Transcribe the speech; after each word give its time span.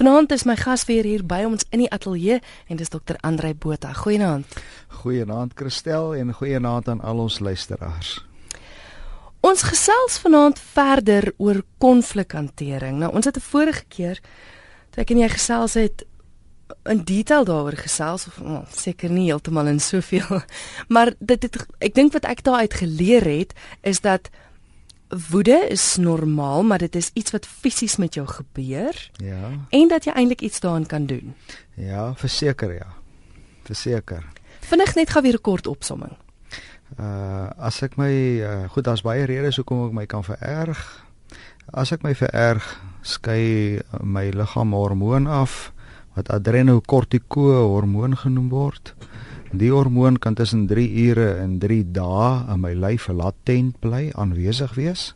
Vanaand 0.00 0.32
is 0.32 0.46
my 0.48 0.54
gas 0.56 0.86
weer 0.88 1.04
hier 1.04 1.20
by 1.28 1.42
ons 1.44 1.66
in 1.76 1.82
die 1.82 1.90
ateljee 1.92 2.38
en 2.72 2.78
dis 2.80 2.88
dokter 2.88 3.18
Andrei 3.20 3.50
Botha. 3.52 3.90
Goeienaand. 3.92 4.54
Goeienaand 5.02 5.52
Christel 5.54 6.14
en 6.16 6.32
goeienaand 6.32 6.88
aan 6.88 7.02
al 7.04 7.20
ons 7.20 7.36
luisteraars. 7.44 8.14
Ons 9.44 9.66
gesels 9.68 10.16
vanaand 10.22 10.56
verder 10.72 11.28
oor 11.36 11.60
konflikhantering. 11.84 12.96
Nou 12.96 13.12
ons 13.12 13.28
het 13.28 13.36
'n 13.36 13.44
vorige 13.50 13.84
keer 13.88 14.20
toe 14.90 15.02
ek 15.04 15.10
en 15.10 15.18
jy 15.18 15.28
gesels 15.28 15.74
het 15.74 16.06
in 16.88 17.04
detail 17.04 17.44
daaroor 17.44 17.76
gesels 17.76 18.26
of 18.26 18.38
well, 18.38 18.64
seker 18.72 19.10
nie 19.10 19.28
heeltemal 19.28 19.66
in 19.66 19.80
soveel 19.80 20.40
maar 20.94 21.12
dit 21.18 21.42
het 21.42 21.66
ek 21.78 21.94
dink 21.94 22.12
wat 22.12 22.24
ek 22.24 22.42
daaruit 22.42 22.74
geleer 22.74 23.24
het 23.24 23.52
is 23.82 24.00
dat 24.00 24.30
woede 25.30 25.66
is 25.68 25.96
normaal, 25.96 26.62
maar 26.62 26.78
dit 26.78 26.94
is 26.94 27.10
iets 27.12 27.30
wat 27.30 27.46
fisies 27.46 27.96
met 27.96 28.14
jou 28.14 28.26
gebeur. 28.26 29.10
Ja. 29.16 29.50
En 29.68 29.88
dat 29.88 30.04
jy 30.04 30.12
eintlik 30.12 30.40
iets 30.40 30.60
daaraan 30.60 30.86
kan 30.86 31.06
doen. 31.06 31.34
Ja, 31.74 32.14
verseker 32.14 32.72
ja. 32.74 32.86
Verseker. 33.62 34.24
Vinnig 34.60 34.94
net 34.94 35.10
gou 35.10 35.22
weer 35.22 35.34
'n 35.34 35.40
kort 35.40 35.66
opsomming. 35.66 36.16
Uh 36.98 37.50
as 37.58 37.82
ek 37.82 37.96
my 37.96 38.12
uh, 38.40 38.68
goed, 38.70 38.84
daar's 38.84 39.02
baie 39.02 39.24
redes 39.24 39.56
hoekom 39.56 39.86
ek 39.86 39.92
my 39.92 40.06
kan 40.06 40.24
vererg. 40.24 41.04
As 41.72 41.92
ek 41.92 42.02
my 42.02 42.14
vererg, 42.14 42.64
skei 43.02 43.78
my 44.02 44.30
liggaam 44.30 44.72
hormoon 44.72 45.26
af 45.26 45.72
wat 46.14 46.30
adrenokortiko 46.30 47.68
hormoon 47.70 48.16
genoem 48.16 48.48
word. 48.48 48.94
Die 49.50 49.72
hormoon 49.72 50.18
kan 50.18 50.34
tussen 50.34 50.66
3 50.70 50.86
ure 51.08 51.32
en 51.42 51.58
3 51.58 51.82
dae 51.90 52.52
in 52.52 52.60
my 52.62 52.70
lyf 52.74 53.08
latent 53.10 53.80
bly, 53.82 54.10
aanwesig 54.14 54.76
wees. 54.78 55.14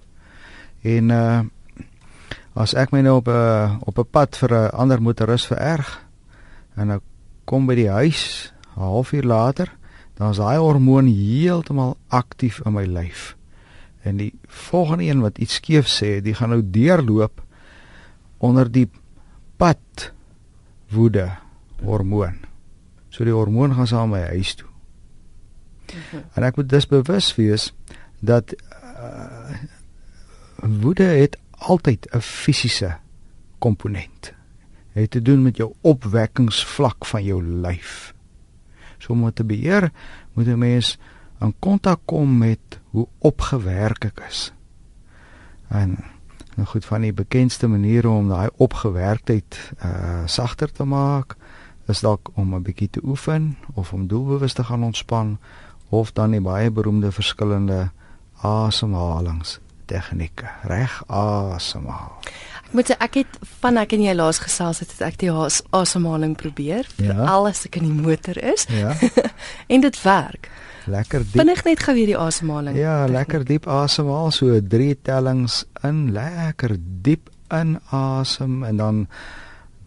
En 0.82 1.10
uh 1.10 1.42
as 2.54 2.70
ek 2.78 2.92
my 2.94 3.00
nou 3.02 3.16
op 3.18 3.28
'n 3.28 3.78
op 3.82 3.98
'n 3.98 4.10
pad 4.10 4.36
vir 4.36 4.50
'n 4.54 4.70
ander 4.70 5.02
motoris 5.02 5.46
vererg 5.46 6.02
en 6.76 6.90
ek 6.90 7.02
kom 7.44 7.66
by 7.66 7.74
die 7.74 7.90
huis 7.90 8.52
'n 8.76 8.80
halfuur 8.80 9.22
later, 9.22 9.70
dan 10.14 10.30
is 10.30 10.36
daai 10.36 10.58
hormoon 10.58 11.06
heeltemal 11.06 11.96
aktief 12.08 12.60
in 12.66 12.72
my 12.72 12.84
lyf. 12.84 13.36
En 14.02 14.16
die 14.16 14.34
volgende 14.46 15.04
een 15.04 15.20
wat 15.20 15.38
iets 15.38 15.54
skeef 15.54 15.86
sê, 15.86 16.22
die 16.22 16.34
gaan 16.34 16.48
nou 16.48 16.62
deurloop 16.62 17.42
onder 18.38 18.70
die 18.70 18.90
pad 19.56 20.12
woede 20.90 21.30
hormoon. 21.82 22.53
So 23.14 23.22
die 23.22 23.34
hormoon 23.34 23.76
gaan 23.78 23.86
saam 23.86 24.10
my 24.10 24.24
huis 24.34 24.56
toe. 24.58 24.68
Okay. 25.84 26.00
Mhm. 26.10 26.22
En 26.34 26.46
ek 26.48 26.56
moet 26.58 26.68
dus 26.68 26.86
bewus 26.90 27.30
wees 27.38 27.70
dat 28.18 28.54
uh, 28.54 29.54
woede 30.82 31.04
het 31.04 31.38
altyd 31.50 32.08
'n 32.10 32.20
fisiese 32.20 32.96
komponent. 33.58 34.32
Dit 34.92 35.02
het 35.02 35.10
te 35.10 35.22
doen 35.22 35.42
met 35.42 35.56
jou 35.56 35.72
opwekkingsvlak 35.80 37.06
van 37.06 37.24
jou 37.24 37.42
lyf. 37.42 38.14
So 38.98 39.12
om 39.12 39.32
te 39.32 39.44
beheer, 39.44 39.92
moet 40.32 40.46
'n 40.46 40.58
mens 40.58 40.98
in 41.40 41.54
kontak 41.58 42.00
kom 42.04 42.38
met 42.38 42.80
hoe 42.90 43.08
opgewerk 43.18 44.04
ek 44.04 44.20
is. 44.28 44.52
En 45.68 45.98
nou 46.54 46.66
goed 46.66 46.84
van 46.84 47.00
die 47.00 47.12
bekendste 47.12 47.66
maniere 47.66 48.08
om 48.08 48.28
daai 48.28 48.48
opgewerktheid 48.56 49.72
uh 49.84 50.22
sagter 50.24 50.72
te 50.72 50.84
maak 50.84 51.36
is 51.86 52.00
dalk 52.00 52.30
om 52.34 52.54
'n 52.54 52.62
bietjie 52.62 52.90
te 52.90 53.00
oefen 53.04 53.56
of 53.74 53.92
om 53.92 54.06
doelbewus 54.06 54.52
te 54.52 54.64
gaan 54.64 54.82
ontspan 54.82 55.38
of 55.88 56.12
dan 56.12 56.30
die 56.30 56.40
baie 56.40 56.70
beroemde 56.70 57.12
verskillende 57.12 57.90
asemhalings 58.42 59.60
tegnieke. 59.84 60.48
Reg 60.62 61.02
asemhaal. 61.06 62.12
Ek 62.64 62.72
moet 62.72 62.90
sê 62.90 62.96
ek 62.98 63.14
het 63.14 63.38
van 63.60 63.76
ek 63.76 63.92
en 63.92 64.02
jy 64.02 64.14
laas 64.16 64.40
gesels 64.42 64.80
het, 64.82 64.92
het 64.96 65.02
ek 65.12 65.18
die 65.20 65.30
asemhaling 65.70 66.36
probeer 66.36 66.88
ja. 66.96 67.24
alles 67.28 67.64
ek 67.68 67.76
in 67.76 67.88
die 67.90 68.02
motor 68.02 68.38
is. 68.38 68.66
Ja. 68.72 68.96
en 69.72 69.84
dit 69.84 70.02
werk. 70.02 70.50
Lekker 70.90 71.22
diep. 71.24 71.38
Vinnig 71.40 71.62
net 71.64 71.84
gou 71.84 71.94
weer 71.96 72.10
die 72.12 72.18
asemhaling. 72.18 72.76
Ja, 72.76 73.04
techniek. 73.04 73.16
lekker 73.18 73.44
diep 73.44 73.68
asemhaal, 73.68 74.32
so 74.32 74.58
3 74.60 74.96
tellings 75.02 75.62
in, 75.82 76.10
lekker 76.12 76.76
diep 77.06 77.30
inasem 77.52 78.64
en 78.64 78.76
dan 78.76 79.06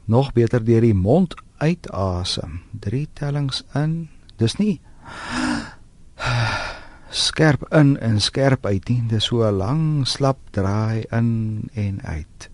nog 0.05 0.31
beter 0.33 0.63
deur 0.63 0.81
die 0.81 0.95
mond 0.95 1.35
uitasem. 1.57 2.61
3 2.79 3.07
tellings 3.13 3.63
in. 3.75 4.09
Dis 4.37 4.57
nie 4.57 4.81
skerp 7.09 7.73
in 7.73 7.99
en 7.99 8.21
skerp 8.21 8.65
uit 8.65 8.89
nie. 8.89 9.01
Dis 9.07 9.25
so 9.25 9.43
'n 9.43 9.57
lang 9.57 10.07
slap 10.07 10.37
draai 10.51 11.05
in 11.11 11.69
en 11.73 12.01
uit. 12.03 12.49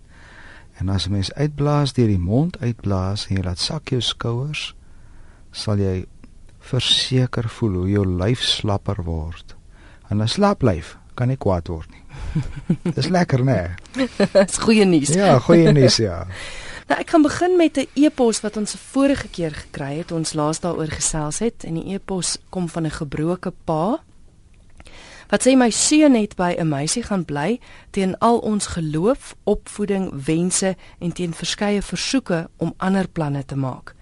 En 0.80 0.88
as 0.88 1.04
jy 1.04 1.10
mens 1.10 1.32
uitblaas 1.32 1.92
deur 1.92 2.06
die 2.06 2.18
mond 2.18 2.58
uitblaas 2.60 3.26
en 3.28 3.36
jy 3.36 3.42
laat 3.42 3.58
sak 3.58 3.88
jou 3.88 4.00
skouers, 4.00 4.74
sal 5.52 5.78
jy 5.78 6.06
verseker 6.58 7.48
voel 7.48 7.74
hoe 7.74 7.90
jou 7.90 8.06
lyf 8.06 8.42
slapper 8.42 9.02
word. 9.04 9.56
En 10.10 10.22
'n 10.22 10.28
slap 10.28 10.62
lyf 10.62 10.96
kan 11.14 11.28
nie 11.28 11.36
kwaad 11.36 11.68
word 11.68 11.90
nie. 11.90 12.02
Dis 12.96 13.08
lekker, 13.08 13.44
né? 13.44 13.76
Dis 14.46 14.58
goeie 14.58 14.84
nuus. 14.84 15.08
Ja, 15.08 15.38
goeie 15.38 15.72
nuus, 15.72 15.96
ja. 15.96 16.26
Nou 16.84 16.98
ek 17.00 17.06
kan 17.08 17.22
begin 17.24 17.56
met 17.56 17.78
'n 17.78 17.88
e-pos 17.94 18.40
wat 18.40 18.56
ons 18.56 18.74
vorige 18.92 19.28
keer 19.28 19.54
gekry 19.54 19.96
het. 19.96 20.12
Ons 20.12 20.32
laas 20.32 20.60
daaroor 20.60 20.90
gesels 20.90 21.38
het 21.38 21.64
en 21.64 21.74
die 21.74 21.94
e-pos 21.94 22.38
kom 22.50 22.68
van 22.68 22.84
'n 22.84 22.90
gebroke 22.90 23.52
pa. 23.64 24.02
Wat 25.28 25.46
sê 25.46 25.56
my 25.56 25.70
seun 25.70 26.14
het 26.14 26.36
by 26.36 26.54
'n 26.58 26.68
meisie 26.68 27.02
gaan 27.02 27.24
bly 27.24 27.60
teen 27.90 28.18
al 28.18 28.38
ons 28.38 28.66
geloof, 28.66 29.34
opvoeding, 29.44 30.24
wense 30.24 30.76
en 30.98 31.12
teen 31.12 31.34
verskeie 31.34 31.82
versoeke 31.82 32.48
om 32.56 32.74
ander 32.76 33.08
planne 33.08 33.44
te 33.44 33.56
maak. 33.56 33.94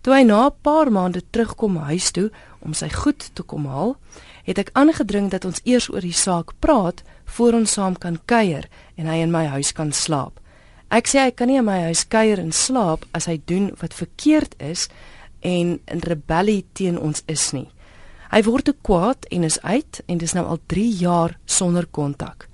Toe 0.00 0.14
hy 0.14 0.22
na 0.22 0.46
'n 0.46 0.54
paar 0.62 0.92
maande 0.92 1.22
terugkom 1.30 1.76
huis 1.76 2.10
toe 2.10 2.30
om 2.58 2.72
sy 2.72 2.88
goed 2.88 3.30
te 3.32 3.42
kom 3.42 3.66
haal, 3.66 3.96
het 4.44 4.58
ek 4.58 4.70
aangedring 4.72 5.30
dat 5.30 5.44
ons 5.44 5.60
eers 5.64 5.90
oor 5.90 6.00
die 6.00 6.12
saak 6.12 6.52
praat 6.58 7.02
voor 7.24 7.52
ons 7.52 7.72
saam 7.72 7.98
kan 7.98 8.18
kuier 8.24 8.68
en 8.94 9.06
hy 9.06 9.16
in 9.16 9.30
my 9.30 9.46
huis 9.46 9.72
kan 9.72 9.92
slaap. 9.92 10.40
Ek 10.88 11.08
sê 11.08 11.20
hy 11.20 11.32
kan 11.36 11.50
nie 11.50 11.58
in 11.60 11.66
my 11.68 11.82
huis 11.90 12.06
kuier 12.08 12.40
en 12.40 12.52
slaap 12.52 13.04
as 13.12 13.26
hy 13.28 13.36
doen 13.44 13.72
wat 13.82 13.96
verkeerd 13.96 14.54
is 14.58 14.86
en 15.44 15.78
in 15.84 16.00
rebellie 16.00 16.64
teen 16.72 16.96
ons 16.96 17.22
is 17.28 17.50
nie. 17.52 17.68
Hy 18.32 18.40
word 18.44 18.68
te 18.68 18.74
kwaad 18.84 19.28
en 19.32 19.44
is 19.44 19.60
uit 19.62 20.00
en 20.06 20.20
dis 20.20 20.34
nou 20.36 20.44
al 20.48 20.60
3 20.72 20.86
jaar 21.00 21.36
sonder 21.44 21.86
kontak. 21.86 22.48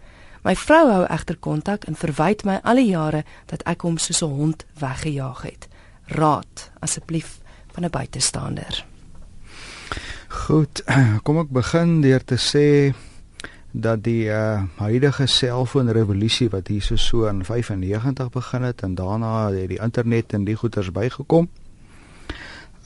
My 0.45 0.55
vrou 0.59 0.83
hou 0.91 1.05
egter 1.07 1.39
kontak 1.41 1.87
en 1.89 1.97
verwyd 1.97 2.45
my 2.45 2.59
al 2.63 2.83
die 2.83 2.91
jare 2.91 3.23
dat 3.51 3.63
ek 3.71 3.87
hom 3.87 3.99
soos 3.99 4.23
'n 4.23 4.35
hond 4.35 4.67
weggejaag 4.79 5.43
het. 5.43 5.69
Raad 6.07 6.71
asseblief 6.81 7.39
van 7.73 7.85
'n 7.85 7.91
buitestander. 7.91 8.85
Goed, 10.29 10.83
kom 11.25 11.39
ek 11.39 11.51
begin 11.51 12.01
deur 12.03 12.25
te 12.25 12.37
sê 12.37 12.95
dat 13.75 14.05
die 14.07 14.29
uh, 14.31 14.63
huidige 14.79 15.27
selfoonrevolusie 15.27 16.47
wat 16.53 16.69
hier 16.71 16.83
so 16.83 16.97
so 16.97 17.27
in 17.27 17.43
95 17.45 18.31
begin 18.31 18.63
het 18.63 18.83
en 18.87 18.95
daarna 18.95 19.51
het 19.51 19.69
die 19.69 19.81
internet 19.83 20.33
en 20.33 20.45
die 20.45 20.55
goeters 20.57 20.93
bygekom. 20.93 21.49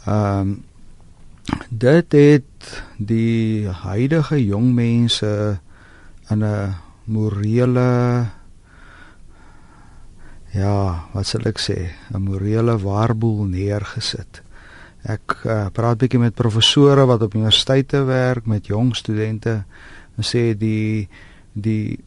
Ehm 0.06 0.40
um, 0.40 0.56
dit 1.68 2.12
het 2.12 2.82
die 2.96 3.68
huidige 3.68 4.36
jong 4.44 4.74
mense 4.74 5.60
in 6.28 6.44
'n 6.44 6.74
morele 7.04 8.26
ja, 10.52 11.04
wat 11.12 11.26
sal 11.26 11.44
ek 11.48 11.58
sê, 11.58 11.92
'n 12.12 12.22
morele 12.22 12.78
warboel 12.78 13.44
neergesit. 13.44 14.42
Ek 15.02 15.44
uh, 15.44 15.66
praat 15.72 15.98
bietjie 15.98 16.18
met 16.18 16.34
professore 16.34 17.06
wat 17.06 17.22
op 17.22 17.34
universiteite 17.34 18.02
werk 18.04 18.46
met 18.46 18.66
jong 18.66 18.96
studente 18.96 19.64
en 20.18 20.26
sê 20.26 20.52
die 20.58 21.08
die 21.52 21.98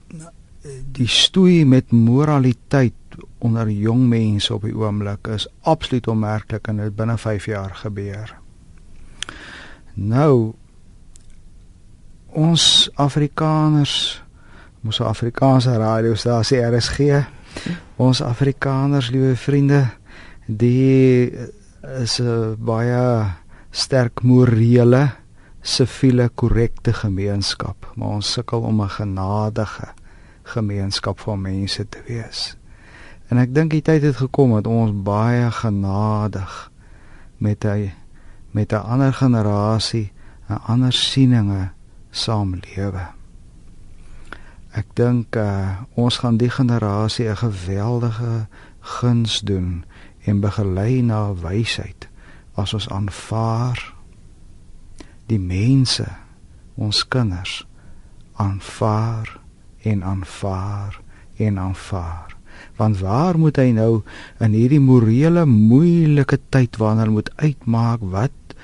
die 0.94 1.10
stoei 1.10 1.66
met 1.66 1.92
moraliteit 1.92 2.94
onder 3.42 3.70
jong 3.70 4.04
mense 4.10 4.54
op 4.54 4.68
die 4.68 4.76
oomblik 4.78 5.28
is 5.34 5.48
absoluut 5.66 6.08
onmerklik 6.12 6.68
en 6.70 6.78
dit 6.84 6.96
binne 6.96 7.18
5 7.18 7.48
jaar 7.50 7.74
gebeur. 7.82 8.36
Nou 9.94 10.54
ons 12.28 12.90
Afrikaners 12.96 13.96
ons 14.86 15.02
Afrikaanse 15.06 15.74
radiostasie 15.78 16.62
RSG 16.66 17.22
ons 18.02 18.22
Afrikaners 18.26 19.12
liewe 19.14 19.36
vriende 19.38 19.84
die 20.46 21.32
is 22.02 22.20
'n 22.20 22.56
baie 22.58 23.34
sterk 23.72 24.22
morele 24.22 25.21
siviele 25.62 26.30
korrekte 26.30 26.94
gemeenskap, 26.94 27.92
maar 27.96 28.08
ons 28.08 28.32
sukkel 28.32 28.62
om 28.62 28.82
'n 28.82 28.90
genadige 28.90 29.94
gemeenskap 30.44 31.20
van 31.20 31.42
mense 31.42 31.90
te 31.90 32.02
wees. 32.08 32.58
En 33.28 33.38
ek 33.38 33.54
dink 33.56 33.72
die 33.72 33.82
tyd 33.82 34.02
het 34.02 34.16
gekom 34.16 34.52
dat 34.52 34.68
ons 34.68 34.92
baie 35.04 35.52
genadig 35.52 36.72
met 37.38 37.64
hy 37.64 37.94
met 38.52 38.74
'n 38.74 38.84
ander 38.84 39.14
generasie, 39.14 40.12
'n 40.50 40.60
ander 40.68 40.94
sieninge 40.94 41.70
saamlewe. 42.12 43.08
Ek 44.72 44.86
dink 44.94 45.36
uh, 45.36 45.70
ons 45.94 46.18
gaan 46.18 46.38
die 46.38 46.50
generasie 46.50 47.30
'n 47.30 47.38
geweldige 47.38 48.48
guns 48.80 49.40
doen 49.40 49.86
en 50.26 50.40
begelei 50.40 51.02
na 51.02 51.34
wysheid 51.34 52.10
as 52.54 52.74
ons 52.74 52.90
aanvaar 52.90 53.94
die 55.32 55.40
mense 55.40 56.06
ons 56.76 57.04
kinders 57.08 57.62
aanvaar 58.42 59.40
en 59.88 60.04
aanvaar 60.04 61.00
en 61.42 61.58
aanvaar. 61.60 62.36
Want 62.78 63.00
waar 63.00 63.38
moet 63.38 63.58
hy 63.58 63.72
nou 63.76 64.02
in 64.44 64.56
hierdie 64.56 64.82
morele 64.82 65.46
moeilike 65.50 66.40
tyd 66.54 66.78
wanneer 66.82 67.12
moet 67.14 67.32
uitmaak 67.42 68.04
wat 68.14 68.56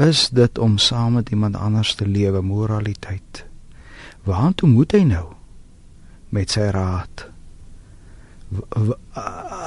is 0.00 0.28
dit 0.32 0.58
om 0.58 0.78
saam 0.78 1.18
met 1.18 1.30
iemand 1.30 1.56
anders 1.56 1.94
te 1.94 2.06
lewe 2.06 2.42
moraliteit? 2.42 3.44
Waartoe 4.26 4.68
moet 4.68 4.94
hy 4.96 5.02
nou 5.08 5.26
met 6.34 6.50
sy 6.50 6.70
raad? 6.74 7.26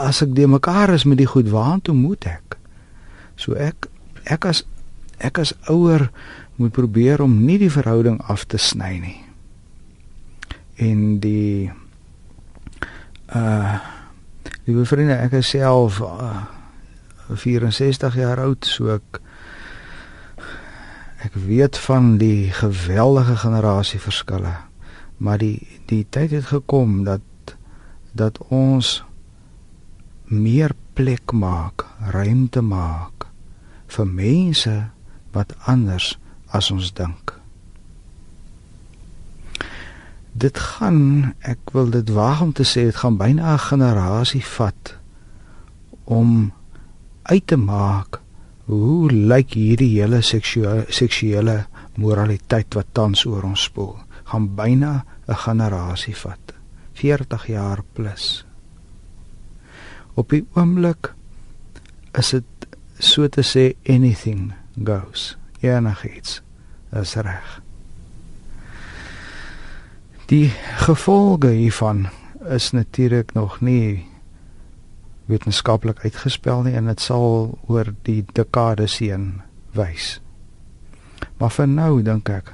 As 0.03 0.21
ek 0.23 0.35
de 0.35 0.47
mekaar 0.47 0.93
is 0.95 1.07
met 1.07 1.19
die 1.19 1.29
goed 1.29 1.51
waartoe 1.51 1.95
moet 1.95 2.27
ek? 2.27 2.57
So 3.35 3.55
ek 3.59 3.89
ek 4.23 4.47
as 4.47 4.63
ek 5.23 5.39
as 5.39 5.53
ouer 5.71 6.09
moet 6.55 6.71
probeer 6.71 7.21
om 7.21 7.33
nie 7.45 7.57
die 7.57 7.71
verhouding 7.71 8.21
af 8.29 8.45
te 8.45 8.57
sny 8.57 8.97
nie. 9.01 9.19
En 10.75 11.19
die 11.23 11.71
uh 13.33 13.79
liewe 14.63 14.85
vriende 14.87 15.17
ek 15.19 15.33
is 15.41 15.49
self 15.51 15.99
uh, 15.99 16.43
64 17.27 18.15
jaar 18.15 18.39
oud 18.45 18.63
so 18.67 18.93
ek 18.93 19.19
ek 21.27 21.35
weet 21.47 21.79
van 21.83 22.13
die 22.19 22.51
geweldige 22.55 23.35
generasieverskille 23.43 24.53
maar 25.23 25.39
die 25.39 25.67
die 25.91 26.05
tyd 26.09 26.31
het 26.31 26.47
gekom 26.51 27.03
dat 27.07 27.55
dat 28.13 28.37
ons 28.53 29.01
meer 30.29 30.71
plek 30.93 31.31
maak, 31.31 31.85
ruimte 32.13 32.61
maak 32.61 33.27
vir 33.87 34.07
mense 34.07 34.75
wat 35.33 35.55
anders 35.65 36.13
as 36.53 36.69
ons 36.71 36.93
dink. 36.93 37.33
Dit 40.33 40.57
gaan, 40.57 41.33
ek 41.45 41.73
wil 41.77 41.91
dit 41.93 42.09
waag 42.13 42.41
om 42.41 42.51
te 42.57 42.65
sê, 42.65 42.87
dit 42.89 42.99
gaan 43.01 43.17
byna 43.17 43.53
'n 43.53 43.65
generasie 43.69 44.45
vat 44.45 44.95
om 46.05 46.51
uit 47.23 47.47
te 47.47 47.55
maak 47.55 48.19
hoe 48.65 49.11
lyk 49.11 49.53
hierdie 49.53 50.01
hele 50.01 50.21
seksuele 50.21 50.85
seksuele 50.89 51.65
moraliteit 51.95 52.73
wat 52.73 52.87
tans 52.91 53.25
oor 53.25 53.43
ons 53.43 53.63
spoel. 53.63 53.97
Gaan 54.23 54.55
byna 54.55 55.05
'n 55.27 55.35
generasie 55.35 56.15
vat. 56.15 56.53
40 56.93 57.47
jaar 57.47 57.83
plus. 57.93 58.45
Op 60.13 60.29
die 60.29 60.45
oomblik 60.53 61.13
is 62.13 62.29
dit 62.29 62.45
so 62.99 63.27
te 63.27 63.41
sê 63.41 63.73
anything 63.89 64.53
goes. 64.83 65.37
Enigiets 65.61 66.42
is 67.01 67.15
reg. 67.15 67.59
Die 70.31 70.49
gevolge 70.85 71.51
hiervan 71.53 72.07
is 72.49 72.71
natuurlik 72.71 73.33
nog 73.33 73.59
nie 73.61 74.05
wetenskaplik 75.25 76.03
uitgespel 76.03 76.63
nie 76.67 76.75
en 76.77 76.89
dit 76.91 77.01
sal 77.01 77.57
oor 77.71 77.93
die 78.07 78.21
dekades 78.35 78.99
heen 79.03 79.41
wys. 79.77 80.19
Maar 81.39 81.53
vir 81.55 81.69
nou 81.71 81.91
dink 82.03 82.29
ek 82.31 82.53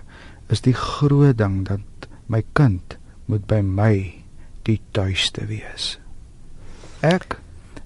is 0.54 0.64
die 0.66 0.76
groot 0.78 1.38
ding 1.38 1.62
dat 1.70 2.10
my 2.30 2.42
kind 2.58 2.98
moet 3.30 3.46
by 3.50 3.62
my 3.66 3.94
die 4.66 4.80
tuiste 4.94 5.46
wees. 5.50 5.98
Ek 7.06 7.40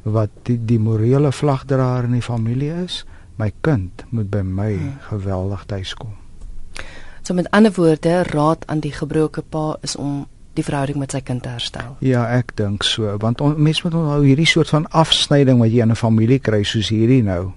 wat 0.03 0.31
die, 0.47 0.57
die 0.57 0.79
morele 0.79 1.31
vlagdraer 1.31 2.09
in 2.09 2.17
die 2.17 2.25
familie 2.25 2.73
is, 2.83 3.03
my 3.39 3.51
kind 3.63 4.03
moet 4.11 4.29
by 4.31 4.43
my 4.43 4.73
hmm. 4.75 4.99
geweldig 5.11 5.63
tuis 5.71 5.95
kom. 5.99 6.22
So 7.23 7.33
met 7.33 7.49
ander 7.51 7.71
woorde, 7.71 8.23
raad 8.23 8.67
aan 8.67 8.79
die 8.83 8.91
gebroke 8.91 9.41
pa 9.41 9.77
is 9.81 9.95
om 9.95 10.25
die 10.53 10.63
verhouding 10.63 10.99
met 11.01 11.11
sy 11.11 11.21
kind 11.25 11.41
te 11.43 11.49
herstel. 11.49 11.95
Ja, 12.03 12.27
ek 12.29 12.53
dink 12.59 12.83
so, 12.83 13.09
want 13.23 13.41
mense 13.57 13.81
moet 13.85 13.95
onthou 13.97 14.21
hierdie 14.25 14.47
soort 14.49 14.69
van 14.69 14.85
afsnyding 14.91 15.59
wat 15.63 15.71
jy 15.71 15.81
in 15.81 15.91
'n 15.91 15.95
familie 15.95 16.39
kry 16.39 16.63
soos 16.63 16.89
hierdie 16.89 17.23
nou. 17.23 17.53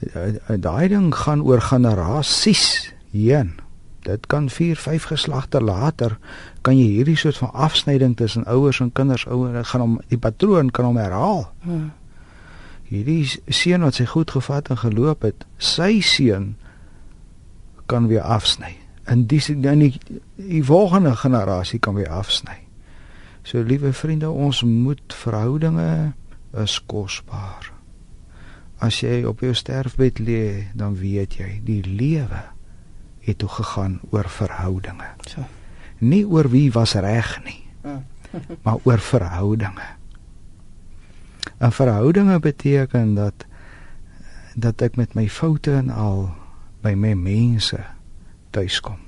Eh, 0.00 0.34
eh, 0.48 0.56
daai 0.56 0.88
ding 0.88 1.14
gaan 1.14 1.40
oor 1.40 1.60
generasies 1.60 2.92
heen 3.12 3.60
dit 4.08 4.26
kan 4.26 4.50
4, 4.50 4.76
5 4.76 5.04
geslagte 5.04 5.60
later 5.60 6.18
kan 6.60 6.76
jy 6.78 6.86
hierdie 6.98 7.16
soort 7.16 7.38
van 7.42 7.52
afsnyding 7.52 8.16
tussen 8.16 8.46
ouers 8.46 8.80
en 8.80 8.92
kinders 8.92 9.26
ouers 9.26 9.68
gaan 9.68 9.84
om 9.84 10.00
die 10.08 10.18
patroon 10.18 10.70
kan 10.70 10.88
hom 10.88 10.96
herhaal. 10.96 11.48
Hmm. 11.64 11.90
Hierdie 12.88 13.26
seun 13.52 13.84
wat 13.84 13.98
sy 13.98 14.06
goed 14.08 14.30
gevat 14.32 14.70
en 14.72 14.80
geloop 14.80 15.26
het, 15.28 15.44
sy 15.58 16.00
seun 16.00 16.54
kan 17.88 18.06
weer 18.06 18.22
afsny. 18.22 18.76
En 19.08 19.24
dis 19.26 19.48
dan 19.64 19.80
die, 19.80 19.96
die 20.36 20.64
volgende 20.64 21.14
generasie 21.16 21.78
kan 21.80 21.96
weer 21.96 22.10
afsny. 22.12 22.58
So 23.42 23.62
liewe 23.64 23.92
vriende, 23.96 24.28
ons 24.30 24.62
moet 24.62 25.14
verhoudinge 25.16 26.12
is 26.52 26.76
kosbaar. 26.86 27.72
As 28.84 29.00
jy 29.00 29.22
op 29.26 29.40
jou 29.40 29.54
sterfbed 29.56 30.20
lê, 30.20 30.68
dan 30.76 30.98
weet 31.00 31.38
jy, 31.40 31.48
die 31.64 31.80
lewe 31.82 32.42
het 33.24 33.40
toe 33.40 33.48
gegaan 33.48 33.98
oor 34.12 34.28
verhoudinge. 34.28 35.08
So. 35.26 35.44
Nie 35.98 36.26
oor 36.28 36.50
wie 36.52 36.68
was 36.72 36.94
reg 36.94 37.38
nie. 37.44 37.62
Mm. 37.82 38.04
maar 38.64 38.76
oor 38.84 38.98
verhoudinge. 38.98 39.88
En 41.58 41.72
verhoudinge 41.72 42.38
beteken 42.38 43.14
dat 43.14 43.46
dat 44.54 44.82
ek 44.82 44.96
met 44.96 45.14
my 45.14 45.28
foute 45.30 45.72
en 45.72 45.90
al 45.90 46.28
by 46.82 46.94
my 46.94 47.14
mense 47.14 47.78
tuis 48.50 48.80
kom. 48.80 48.98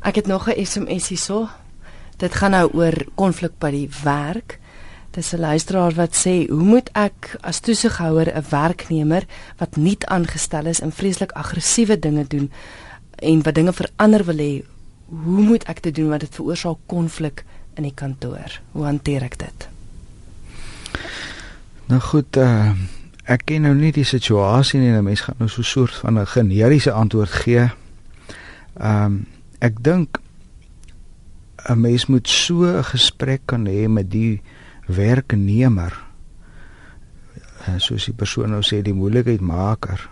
Ek 0.00 0.14
het 0.14 0.26
nog 0.26 0.48
'n 0.48 0.64
SMS 0.64 1.08
hierso. 1.08 1.48
Dit 2.16 2.34
gaan 2.34 2.50
nou 2.50 2.70
oor 2.72 3.06
konflik 3.14 3.58
by 3.58 3.70
die 3.70 3.88
werk. 4.02 4.58
Dis 5.10 5.32
'n 5.32 5.40
luisteraar 5.40 5.94
wat 5.94 6.14
sê, 6.14 6.48
"Hoe 6.48 6.64
moet 6.64 6.90
ek 6.92 7.36
as 7.40 7.60
toesighouer 7.60 8.36
'n 8.36 8.44
werknemer 8.50 9.26
wat 9.56 9.76
nie 9.76 9.96
aangestel 10.06 10.66
is 10.66 10.80
en 10.80 10.92
vreeslik 10.92 11.32
aggressiewe 11.32 11.98
dinge 11.98 12.26
doen 12.26 12.52
en 13.14 13.42
wat 13.42 13.54
dinge 13.54 13.72
verander 13.72 14.24
wil 14.24 14.36
hê, 14.36 14.64
hoe 15.08 15.42
moet 15.42 15.64
ek 15.64 15.82
dit 15.82 15.94
doen 15.94 16.08
want 16.08 16.20
dit 16.20 16.34
veroorsaak 16.34 16.78
konflik 16.86 17.44
in 17.74 17.82
die 17.82 17.94
kantoor? 17.94 18.60
Hoe 18.72 18.84
hanteer 18.84 19.22
ek 19.22 19.38
dit?" 19.38 19.68
Nou 21.86 22.00
goed, 22.00 22.36
uh, 22.36 22.72
ek 23.30 23.46
ken 23.46 23.62
nou 23.62 23.74
nie 23.78 23.92
die 23.94 24.04
situasie 24.04 24.80
nie, 24.80 24.90
'n 24.90 25.04
mens 25.04 25.20
gaan 25.20 25.36
nou 25.38 25.48
so 25.48 25.60
'n 25.60 25.64
soort 25.64 25.94
van 25.94 26.18
'n 26.18 26.26
generiese 26.26 26.92
antwoord 26.92 27.30
gee. 27.30 27.70
Ehm 28.80 29.04
um, 29.04 29.26
ek 29.60 29.82
dink 29.82 30.20
'n 31.68 31.80
mens 31.80 32.06
moet 32.06 32.28
so 32.28 32.64
'n 32.64 32.84
gesprek 32.84 33.42
kan 33.46 33.66
hê 33.66 33.88
met 33.88 34.10
die 34.10 34.40
werknemer 34.86 35.92
eh, 37.66 37.78
soos 37.78 38.04
die 38.04 38.16
persoon 38.16 38.50
nou 38.50 38.62
sê 38.62 38.82
die 38.82 38.96
moeilikheidmaker 38.96 40.08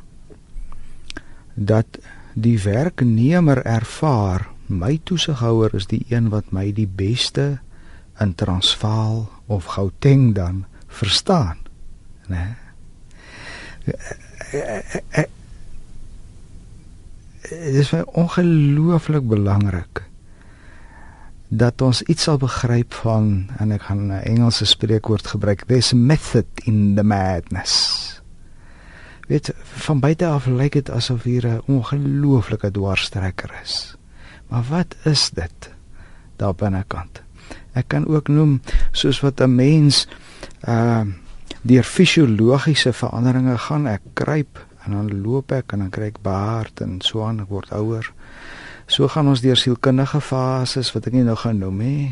dat 1.54 1.98
die 2.34 2.58
werknemer 2.62 3.62
ervaar 3.64 4.48
my 4.66 5.00
toesighouer 5.04 5.74
is 5.74 5.86
die 5.86 6.04
een 6.08 6.28
wat 6.28 6.52
my 6.52 6.72
die 6.72 6.86
beste 6.86 7.58
in 8.20 8.34
Transvaal 8.34 9.28
of 9.46 9.64
Gauteng 9.64 10.34
dan 10.34 10.66
verstaan 10.86 11.56
nê 12.28 12.67
dit 17.48 17.80
is 17.80 17.92
ongelooflik 18.06 19.28
belangrik 19.28 20.08
dat 21.48 21.80
ons 21.82 22.02
iets 22.02 22.22
sal 22.28 22.36
begryp 22.36 22.92
van 23.00 23.48
en 23.56 23.72
ek 23.72 23.82
gaan 23.88 24.12
'n 24.12 24.20
Engelse 24.20 24.64
spreekwoord 24.64 25.26
gebruik 25.26 25.64
there's 25.64 25.92
a 25.92 25.96
method 25.96 26.46
in 26.64 26.94
the 26.94 27.02
madness. 27.02 28.20
Weet 29.28 29.52
van 29.62 30.00
buite 30.00 30.26
af 30.26 30.46
lyk 30.46 30.72
dit 30.72 30.90
asof 30.90 31.22
hier 31.22 31.46
'n 31.46 31.62
ongelooflike 31.66 32.70
dwarstrekker 32.70 33.60
is. 33.62 33.96
Maar 34.48 34.64
wat 34.68 34.96
is 35.04 35.30
dit 35.30 35.72
daar 36.36 36.54
binnekant? 36.54 37.22
Ek 37.72 37.88
kan 37.88 38.06
ook 38.06 38.28
noem 38.28 38.60
soos 38.90 39.20
wat 39.20 39.40
'n 39.40 39.54
mens 39.54 40.08
uh 40.68 41.04
deur 41.68 41.84
fisiologiese 41.84 42.94
veranderinge 42.96 43.58
gaan 43.68 43.86
ek 43.90 44.14
kruip 44.18 44.60
en 44.86 44.96
dan 44.96 45.10
loop 45.22 45.52
ek 45.52 45.74
en 45.76 45.84
dan 45.84 45.92
kry 45.92 46.08
ek 46.12 46.22
baard 46.24 46.80
en 46.84 46.98
so 47.04 47.26
aan 47.26 47.42
ek 47.44 47.52
word 47.52 47.72
ouer 47.76 48.08
So 48.88 49.04
gaan 49.12 49.28
ons 49.28 49.42
deur 49.44 49.58
sielkundige 49.60 50.20
fases 50.24 50.88
wat 50.94 51.10
ek 51.10 51.16
nie 51.18 51.26
nou 51.26 51.36
gaan 51.36 51.58
noem 51.60 51.80
nie. 51.82 52.04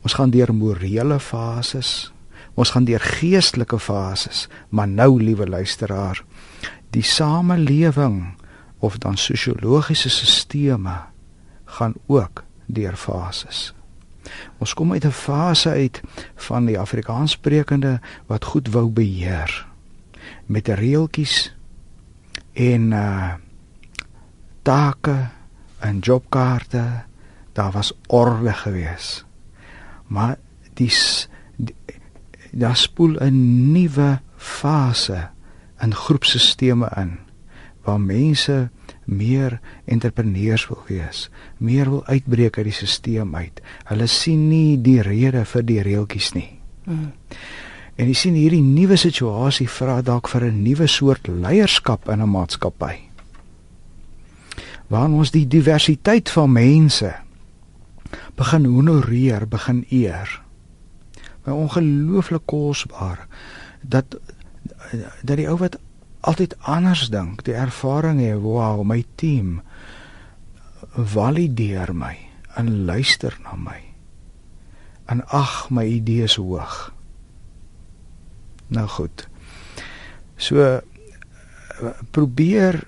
Ons 0.00 0.16
gaan 0.16 0.32
deur 0.32 0.54
morele 0.56 1.18
fases. 1.20 2.08
Ons 2.56 2.72
gaan 2.72 2.88
deur 2.88 3.04
geestelike 3.04 3.76
fases. 3.76 4.46
Maar 4.72 4.88
nou, 4.88 5.20
liewe 5.20 5.44
luisteraar, 5.46 6.22
die 6.96 7.04
samelewing 7.04 8.32
of 8.80 8.96
dan 9.04 9.20
sosiologiese 9.20 10.08
sisteme 10.08 10.96
gaan 11.76 11.94
ook 12.08 12.44
deur 12.66 12.96
fases. 12.96 13.74
Ons 14.58 14.74
kom 14.74 14.92
uit 14.92 15.04
'n 15.04 15.10
fase 15.10 15.70
uit 15.70 16.00
van 16.34 16.64
die 16.64 16.78
Afrikaanssprekende 16.78 18.00
wat 18.26 18.44
goed 18.44 18.68
wou 18.68 18.90
beheer 18.90 19.66
met 20.46 20.68
reeltjies 20.68 21.54
en 22.52 22.92
uh 22.92 23.34
take 24.62 25.28
en 25.78 25.98
jobkaarte. 25.98 27.02
Daar 27.52 27.70
was 27.70 27.92
orde 28.06 28.52
gewees. 28.52 29.24
Maar 30.06 30.36
dis 30.74 31.28
daar 32.52 32.76
spoel 32.76 33.16
'n 33.18 33.72
nuwe 33.72 34.20
fase 34.36 35.30
in 35.80 35.94
groepsisteme 35.94 36.90
in 36.96 37.18
waar 37.82 38.00
mense 38.00 38.70
meer 39.04 39.60
entrepreneurs 39.84 40.68
wil 40.68 40.82
wees, 40.88 41.30
meer 41.58 41.90
wil 41.90 42.04
uitbreek 42.06 42.58
uit 42.58 42.68
die 42.70 42.74
stelsel 42.86 43.34
uit. 43.34 43.60
Hulle 43.90 44.06
sien 44.06 44.48
nie 44.48 44.78
die 44.78 45.00
rede 45.02 45.44
vir 45.44 45.62
die 45.62 45.80
reeltjies 45.82 46.32
nie. 46.34 46.58
Mm. 46.86 47.12
En 48.00 48.08
jy 48.08 48.14
sien 48.16 48.36
hierdie 48.38 48.62
nuwe 48.64 48.96
situasie 48.96 49.68
vra 49.68 50.00
dalk 50.02 50.28
vir 50.28 50.44
'n 50.48 50.62
nuwe 50.62 50.86
soort 50.86 51.28
leierskap 51.28 52.08
in 52.08 52.22
'n 52.22 52.30
maatskappy. 52.30 52.96
Waar 54.88 55.10
ons 55.10 55.30
die 55.30 55.46
diversiteit 55.46 56.30
van 56.30 56.52
mense 56.52 57.14
begin 58.36 58.64
honoreer, 58.64 59.48
begin 59.48 59.84
eer. 59.90 60.42
My 61.44 61.52
ongelooflik 61.52 62.46
kosbaar 62.46 63.26
dat 63.82 64.16
dat 65.22 65.36
die 65.36 65.48
ou 65.48 65.56
wat 65.56 65.78
altyd 66.22 66.54
anders 66.70 67.08
dink, 67.10 67.42
die 67.46 67.56
ervaring 67.58 68.20
hê, 68.22 68.34
wow, 68.38 68.82
my 68.86 69.02
team 69.18 69.60
valideer 70.94 71.92
my 71.96 72.14
en 72.58 72.84
luister 72.86 73.34
na 73.42 73.56
my. 73.56 73.80
En 75.10 75.22
ag, 75.34 75.70
my 75.70 75.84
idees 75.88 76.36
hoog. 76.40 76.92
Nou 78.72 78.86
goed. 78.88 79.26
So 80.36 80.80
probeer 82.14 82.82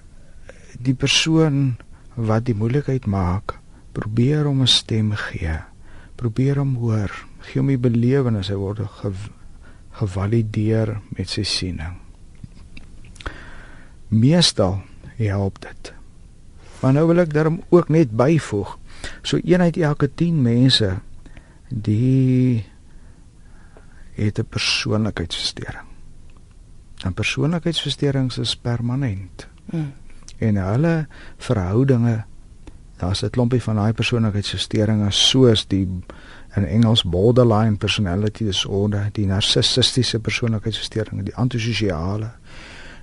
die 0.79 0.95
persoon 0.95 1.77
wat 2.15 2.47
die 2.47 2.57
moeilikheid 2.57 3.09
maak, 3.11 3.59
probeer 3.93 4.47
om 4.47 4.63
'n 4.63 4.71
stem 4.71 5.13
gee. 5.13 5.59
Probeer 6.17 6.59
hom 6.59 6.77
hoor. 6.77 7.11
Gee 7.41 7.61
hom 7.61 7.69
die 7.69 7.79
belewenis 7.79 8.49
hy 8.49 8.55
word 8.55 8.81
gev 9.01 9.29
gevalideer 9.95 11.01
met 11.17 11.29
sy 11.29 11.43
siening. 11.43 12.04
Meestal 14.19 14.83
help 15.17 15.61
dit. 15.61 15.93
Maar 16.81 16.93
nou 16.93 17.07
wil 17.07 17.23
ek 17.23 17.33
daarom 17.33 17.63
ook 17.69 17.89
net 17.89 18.11
byvoeg. 18.17 18.79
So 19.23 19.39
een 19.43 19.61
uit 19.61 19.77
elke 19.77 20.11
10 20.15 20.43
mense 20.43 20.99
die 21.69 22.65
het 24.15 24.39
'n 24.39 24.47
persoonlikheidsversteuring. 24.49 25.87
'n 27.05 27.15
Persoonlikheidsversteuring 27.15 28.37
is 28.37 28.57
permanent. 28.57 29.49
Mm. 29.65 29.93
En 30.39 30.57
hulle 30.57 31.07
verhoudinge 31.37 32.25
daar's 32.97 33.23
'n 33.23 33.31
klompie 33.31 33.63
van 33.63 33.75
daai 33.75 33.93
persoonlikheidsversteurings 33.93 35.29
soos 35.29 35.67
die 35.67 35.89
in 36.55 36.65
Engels 36.65 37.03
borderline 37.03 37.77
personality 37.77 38.45
disorder, 38.45 39.09
die 39.13 39.27
narcissistiese 39.27 40.21
persoonlikheidsversteuring, 40.21 41.23
die 41.23 41.35
antisosiale 41.35 42.31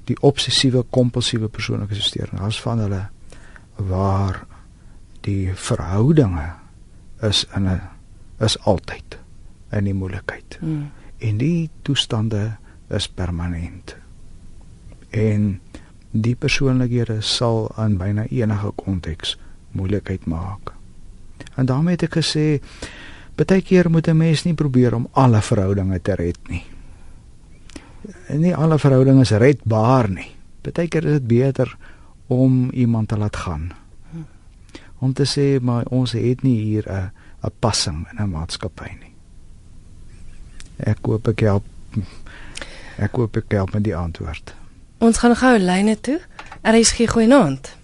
die 0.09 0.17
obsessiewe 0.21 0.83
kompulsiewe 0.89 1.47
persoonlikheidsversteuring. 1.47 2.39
Daar's 2.39 2.61
van 2.61 2.79
hulle 2.79 3.01
waar 3.75 4.45
die 5.25 5.51
verhoudinge 5.53 6.53
is 7.21 7.45
in 7.55 7.69
'n 7.69 7.81
is 8.39 8.57
altyd 8.59 9.17
in 9.71 9.83
die 9.83 9.93
moeilikheid. 9.93 10.57
Mm. 10.61 10.89
En 11.17 11.37
die 11.37 11.69
toestande 11.81 12.57
is 12.89 13.07
permanent. 13.07 13.95
En 15.09 15.61
die 16.11 16.35
persoonlikhede 16.35 17.21
sal 17.21 17.71
aan 17.75 17.97
byna 17.97 18.25
enige 18.29 18.71
konteks 18.75 19.37
moeilikheid 19.71 20.25
maak. 20.25 20.73
En 21.55 21.65
daarmee 21.65 21.93
het 21.95 22.03
ek 22.03 22.17
gesê 22.17 22.61
baie 23.35 23.61
keer 23.61 23.89
moet 23.89 24.07
'n 24.07 24.17
mens 24.17 24.43
nie 24.43 24.53
probeer 24.53 24.95
om 24.95 25.07
alle 25.11 25.41
verhoudinge 25.41 26.01
te 26.01 26.15
red 26.15 26.37
nie 26.47 26.70
nie 28.27 28.55
alle 28.55 28.79
verhoudinge 28.79 29.21
is 29.21 29.31
redbaar 29.31 30.09
nie. 30.09 30.29
Partykeer 30.61 31.05
is 31.05 31.19
dit 31.19 31.27
beter 31.27 31.77
om 32.27 32.69
iemand 32.71 33.07
te 33.07 33.17
laat 33.17 33.35
gaan. 33.35 33.71
Om 35.01 35.13
te 35.13 35.25
sê 35.25 35.61
maar 35.61 35.85
ons 35.89 36.11
het 36.11 36.43
nie 36.43 36.59
hier 36.61 36.85
'n 36.87 37.11
'n 37.43 37.51
passing 37.59 38.07
in 38.11 38.23
'n 38.23 38.29
maatskappy 38.29 38.89
nie. 38.99 39.13
Ek 40.77 41.01
koop 41.01 41.27
ek 41.27 41.39
help 41.39 41.63
ek 42.97 43.11
koop 43.11 43.37
ek 43.37 43.51
help 43.51 43.73
met 43.73 43.83
die 43.83 43.95
antwoord. 43.95 44.53
Ons 44.97 45.17
gaan 45.17 45.35
gou 45.35 45.57
lyne 45.57 45.99
toe. 45.99 46.19
RSG 46.61 47.09
goeie 47.09 47.27
naand. 47.27 47.75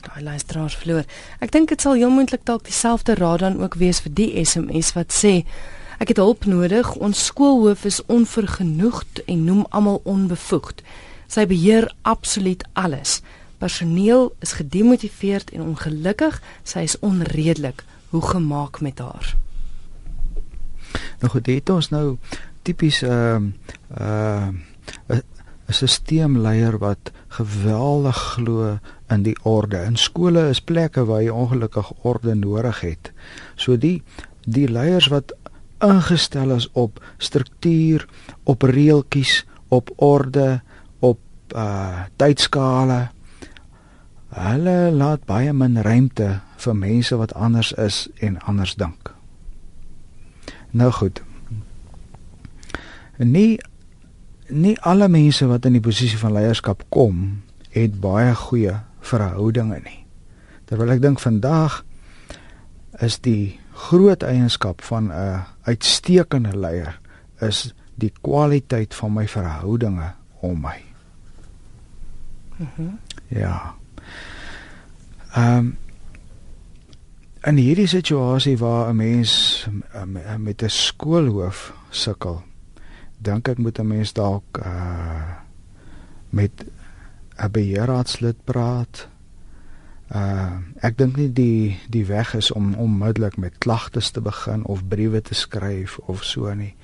Daai 0.00 0.22
luisteraars 0.22 0.76
vloer. 0.76 1.04
Ek 1.40 1.50
dink 1.50 1.68
dit 1.68 1.80
sal 1.80 1.94
heel 1.98 2.10
moontlik 2.10 2.44
dalk 2.44 2.64
dieselfde 2.64 3.14
raad 3.14 3.38
dan 3.38 3.62
ook 3.62 3.74
wees 3.74 4.00
vir 4.00 4.14
die 4.14 4.44
SMS 4.44 4.92
wat 4.92 5.12
sê 5.12 5.44
Ek 5.98 6.08
het 6.08 6.16
hulp 6.16 6.44
nodig. 6.44 6.94
Ons 6.94 7.24
skoolhoof 7.24 7.84
is 7.84 8.02
onvergenoegd 8.06 9.24
en 9.24 9.44
noem 9.44 9.66
almal 9.70 10.00
onbevoegd. 10.04 10.82
Sy 11.26 11.46
beheer 11.46 11.92
absoluut 12.02 12.64
alles. 12.72 13.20
Personeel 13.58 14.34
is 14.44 14.52
gedemotiveerd 14.52 15.50
en 15.50 15.62
ongelukkig. 15.62 16.42
Sy 16.62 16.84
is 16.88 16.98
onredelik. 16.98 17.84
Hoe 18.08 18.22
gemaak 18.22 18.80
met 18.80 18.98
haar? 18.98 19.34
Nou 21.20 21.30
goed, 21.32 21.44
dit 21.44 21.70
ons 21.70 21.88
nou 21.90 22.16
tipies 22.62 23.02
'n 23.02 23.06
uh, 23.06 23.38
'n 23.98 24.54
uh, 25.10 25.18
'n 25.68 25.72
stelselleier 25.72 26.78
wat 26.78 27.12
geweldig 27.28 28.16
glo 28.16 28.78
in 29.08 29.22
die 29.22 29.36
orde. 29.42 29.80
In 29.84 29.96
skole 29.96 30.48
is 30.48 30.60
plekke 30.60 31.04
waar 31.04 31.22
jy 31.22 31.30
ongelukkig 31.32 31.92
orde 32.02 32.34
nodig 32.34 32.80
het. 32.80 33.12
So 33.54 33.78
die 33.78 34.02
die 34.44 34.68
leiers 34.68 35.08
wat 35.08 35.32
ingestel 35.84 36.54
is 36.56 36.68
op 36.72 37.00
struktuur, 37.18 38.06
op 38.42 38.62
reeltjies, 38.62 39.44
op 39.68 39.90
orde, 39.96 40.62
op 40.98 41.20
uh 41.56 42.06
tydskale. 42.16 43.08
Hulle 44.34 44.90
laat 44.90 45.24
baie 45.28 45.52
min 45.52 45.78
ruimte 45.82 46.40
vir 46.64 46.76
mense 46.76 47.16
wat 47.16 47.34
anders 47.34 47.72
is 47.72 48.08
en 48.18 48.40
anders 48.48 48.74
dink. 48.74 49.14
Nou 50.70 50.90
goed. 50.92 51.22
Nie 53.18 53.60
nie 54.48 54.74
alle 54.80 55.08
mense 55.08 55.46
wat 55.48 55.64
in 55.64 55.78
die 55.78 55.84
posisie 55.84 56.18
van 56.20 56.34
leierskap 56.36 56.82
kom, 56.92 57.42
het 57.72 57.96
baie 58.00 58.34
goeie 58.36 58.74
verhoudinge 59.00 59.80
nie. 59.84 60.00
Terwyl 60.68 60.94
ek 60.96 61.02
dink 61.02 61.22
vandag 61.22 61.80
is 63.02 63.16
die 63.24 63.58
groot 63.74 64.22
eienskap 64.22 64.82
van 64.82 65.12
'n 65.12 65.42
uitstekende 65.62 66.56
leier 66.56 67.00
is 67.40 67.74
die 67.94 68.12
kwaliteit 68.20 68.94
van 68.94 69.12
my 69.12 69.28
verhoudinge 69.28 70.12
om 70.40 70.60
my. 70.60 70.82
Mhm. 72.56 72.82
Mm 72.82 72.98
ja. 73.28 73.74
Ehm 75.34 75.56
um, 75.56 75.76
in 77.44 77.56
hierdie 77.56 77.86
situasie 77.86 78.58
waar 78.58 78.88
'n 78.88 78.96
mens 78.96 79.66
met 80.38 80.62
'n 80.62 80.68
skoolhoof 80.68 81.72
sukkel, 81.90 82.42
dink 83.18 83.48
ek 83.48 83.58
moet 83.58 83.78
'n 83.78 83.86
mens 83.86 84.12
dalk 84.12 84.58
uh 84.58 85.32
met 86.30 86.64
'n 87.36 87.50
beheerraadslid 87.50 88.44
praat 88.44 89.08
Uh 90.14 90.62
ek 90.84 90.98
dink 90.98 91.16
nie 91.16 91.30
die 91.32 91.78
die 91.90 92.04
weg 92.06 92.34
is 92.38 92.52
om 92.52 92.74
onmiddellik 92.78 93.36
met 93.36 93.58
klagtes 93.58 94.10
te 94.10 94.20
begin 94.20 94.64
of 94.64 94.86
briewe 94.88 95.20
te 95.20 95.34
skryf 95.34 95.98
of 96.06 96.24
so 96.24 96.54
nie. 96.54 96.74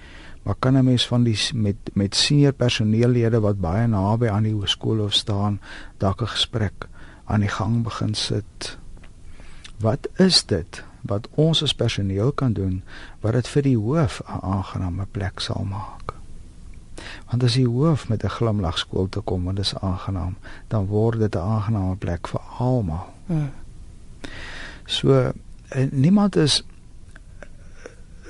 Maar 0.43 0.55
kan 0.59 0.77
'n 0.77 0.85
mens 0.85 1.07
van 1.07 1.23
die 1.23 1.39
met 1.55 1.77
met 1.93 2.15
senior 2.15 2.53
personeellede 2.53 3.41
wat 3.41 3.61
baie 3.61 3.87
naby 3.87 4.29
aan 4.29 4.43
die 4.43 4.53
hoërskool 4.53 5.01
of 5.01 5.15
staan 5.15 5.61
dalk 5.99 6.23
'n 6.23 6.27
gesprek 6.27 6.89
aan 7.25 7.41
die 7.41 7.49
gang 7.49 7.83
begin 7.83 8.15
sit. 8.15 8.79
Wat 9.79 10.09
is 10.17 10.45
dit 10.45 10.85
wat 11.01 11.29
ons 11.35 11.63
as 11.63 11.75
personeel 11.75 12.33
kan 12.33 12.53
doen 12.53 12.83
wat 13.21 13.33
dit 13.33 13.49
vir 13.49 13.63
die 13.63 13.77
hoof 13.77 14.23
'n 14.27 14.43
aangename 14.43 15.07
plek 15.11 15.41
sal 15.41 15.65
maak? 15.65 16.15
Want 17.31 17.43
as 17.43 17.55
die 17.55 17.69
hoof 17.69 18.09
met 18.09 18.25
'n 18.25 18.29
glimlag 18.29 18.79
skool 18.79 19.09
toe 19.09 19.23
kom 19.23 19.49
en 19.49 19.55
dit 19.55 19.65
is 19.65 19.79
aangenaam, 19.79 20.37
dan 20.69 20.87
word 20.87 21.19
dit 21.19 21.35
'n 21.35 21.39
aangename 21.39 21.97
plek 21.97 22.29
vir 22.29 22.41
almal. 22.59 23.10
Hmm. 23.31 23.53
So 24.91 25.33
niemand 25.91 26.37
is 26.37 26.65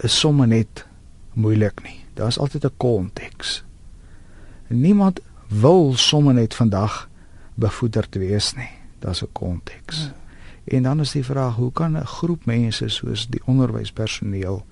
is 0.05 0.19
sommer 0.19 0.47
net 0.47 0.85
moeilik 1.33 1.83
nie. 1.83 2.05
Daar's 2.15 2.39
altyd 2.39 2.65
'n 2.65 2.77
konteks. 2.77 3.65
Niemand 4.69 5.21
wil 5.49 5.97
sommer 5.97 6.35
net 6.35 6.55
vandag 6.55 7.09
bevoederd 7.55 8.15
wees 8.15 8.55
nie. 8.55 8.71
Daar's 8.99 9.23
'n 9.23 9.33
konteks. 9.33 10.03
Hmm. 10.03 10.13
En 10.65 10.83
dan 10.83 11.01
is 11.01 11.13
die 11.13 11.25
vraag, 11.25 11.55
hoe 11.55 11.73
kan 11.73 11.97
'n 11.97 12.07
groep 12.07 12.45
mense 12.45 12.89
soos 12.89 13.27
die 13.27 13.41
onderwyspersoneel 13.45 14.67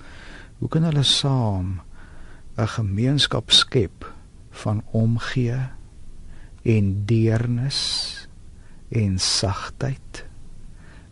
hoe 0.58 0.68
kan 0.68 0.82
hulle 0.82 1.02
saam 1.02 1.80
'n 2.56 2.68
gemeenskap 2.68 3.50
skep 3.50 4.12
van 4.50 4.82
omgee 4.90 5.60
en 6.62 7.04
deernis 7.06 8.17
en 8.88 9.18
sagtheid 9.18 10.24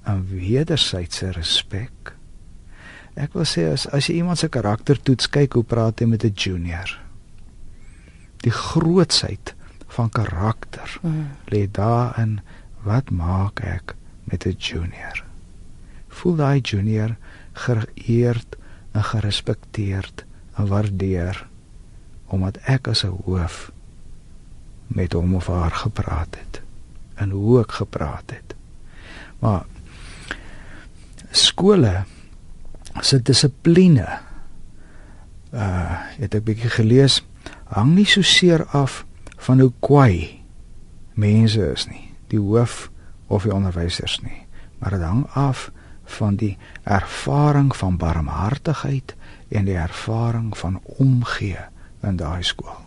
en 0.07 0.23
wederwysige 0.31 1.33
respek. 1.35 2.15
Ek 3.17 3.33
wil 3.35 3.47
sê 3.49 3.67
as 3.73 3.87
as 3.97 4.09
jy 4.09 4.21
iemand 4.21 4.41
se 4.41 4.49
karakter 4.53 5.01
toets, 5.01 5.29
kyk 5.33 5.57
hoe 5.57 5.65
praat 5.65 6.01
hy 6.01 6.07
met 6.07 6.25
'n 6.25 6.35
junior. 6.37 6.91
Die 8.45 8.53
grootsheid 8.53 9.55
van 9.89 10.11
karakter 10.11 10.99
mm. 11.03 11.27
lê 11.51 11.67
daarin 11.67 12.41
wat 12.85 13.11
maak 13.11 13.61
ek 13.61 13.97
met 14.25 14.47
'n 14.47 14.57
junior? 14.59 15.25
Voel 16.09 16.37
daai 16.37 16.61
junior 16.61 17.17
geëerd 17.53 18.57
en 18.93 19.05
gerespekteerd 19.05 20.25
en 20.57 20.67
waardeer 20.67 21.49
omdat 22.27 22.57
ek 22.65 22.89
as 22.89 23.05
'n 23.05 23.17
hoof 23.25 23.73
met 24.87 25.13
hom 25.13 25.35
of 25.35 25.47
haar 25.47 25.71
gepraat 25.71 26.37
het 26.37 26.66
en 27.17 27.31
hoe 27.31 27.61
ek 27.63 27.79
gepraat 27.81 28.33
het. 28.35 28.55
Maar 29.41 29.65
skole 31.31 32.05
se 33.01 33.21
dissipline 33.23 34.07
uh 35.53 35.97
het 36.17 36.35
ek 36.35 36.45
bietjie 36.47 36.73
gelees 36.73 37.21
hang 37.73 37.93
nie 37.95 38.07
so 38.09 38.25
seer 38.25 38.65
af 38.77 39.05
van 39.47 39.61
hoe 39.61 39.73
kwai 39.85 40.43
mense 41.15 41.61
is 41.73 41.87
nie, 41.89 42.09
die 42.33 42.41
hoof 42.41 42.89
of 43.29 43.45
die 43.45 43.55
onderwysers 43.55 44.19
nie, 44.25 44.47
maar 44.79 44.97
dit 44.97 45.05
hang 45.05 45.25
af 45.37 45.71
van 46.19 46.37
die 46.41 46.57
ervaring 46.85 47.71
van 47.77 47.97
barmhartigheid 48.01 49.15
en 49.49 49.69
die 49.69 49.79
ervaring 49.79 50.53
van 50.57 50.81
omgee 50.99 51.69
in 52.03 52.17
daai 52.21 52.43
skool 52.43 52.86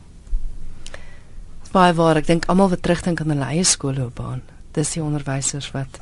baie 1.71 1.93
waar. 1.93 2.17
Ek 2.17 2.27
dink 2.27 2.45
almal 2.45 2.69
wat 2.69 2.81
terugdink 2.81 3.21
aan 3.21 3.33
'n 3.33 3.41
eie 3.41 3.63
skoolloopbaan 3.63 4.41
dis 4.73 4.93
die 4.93 5.03
onderwysers 5.03 5.71
wat 5.71 5.99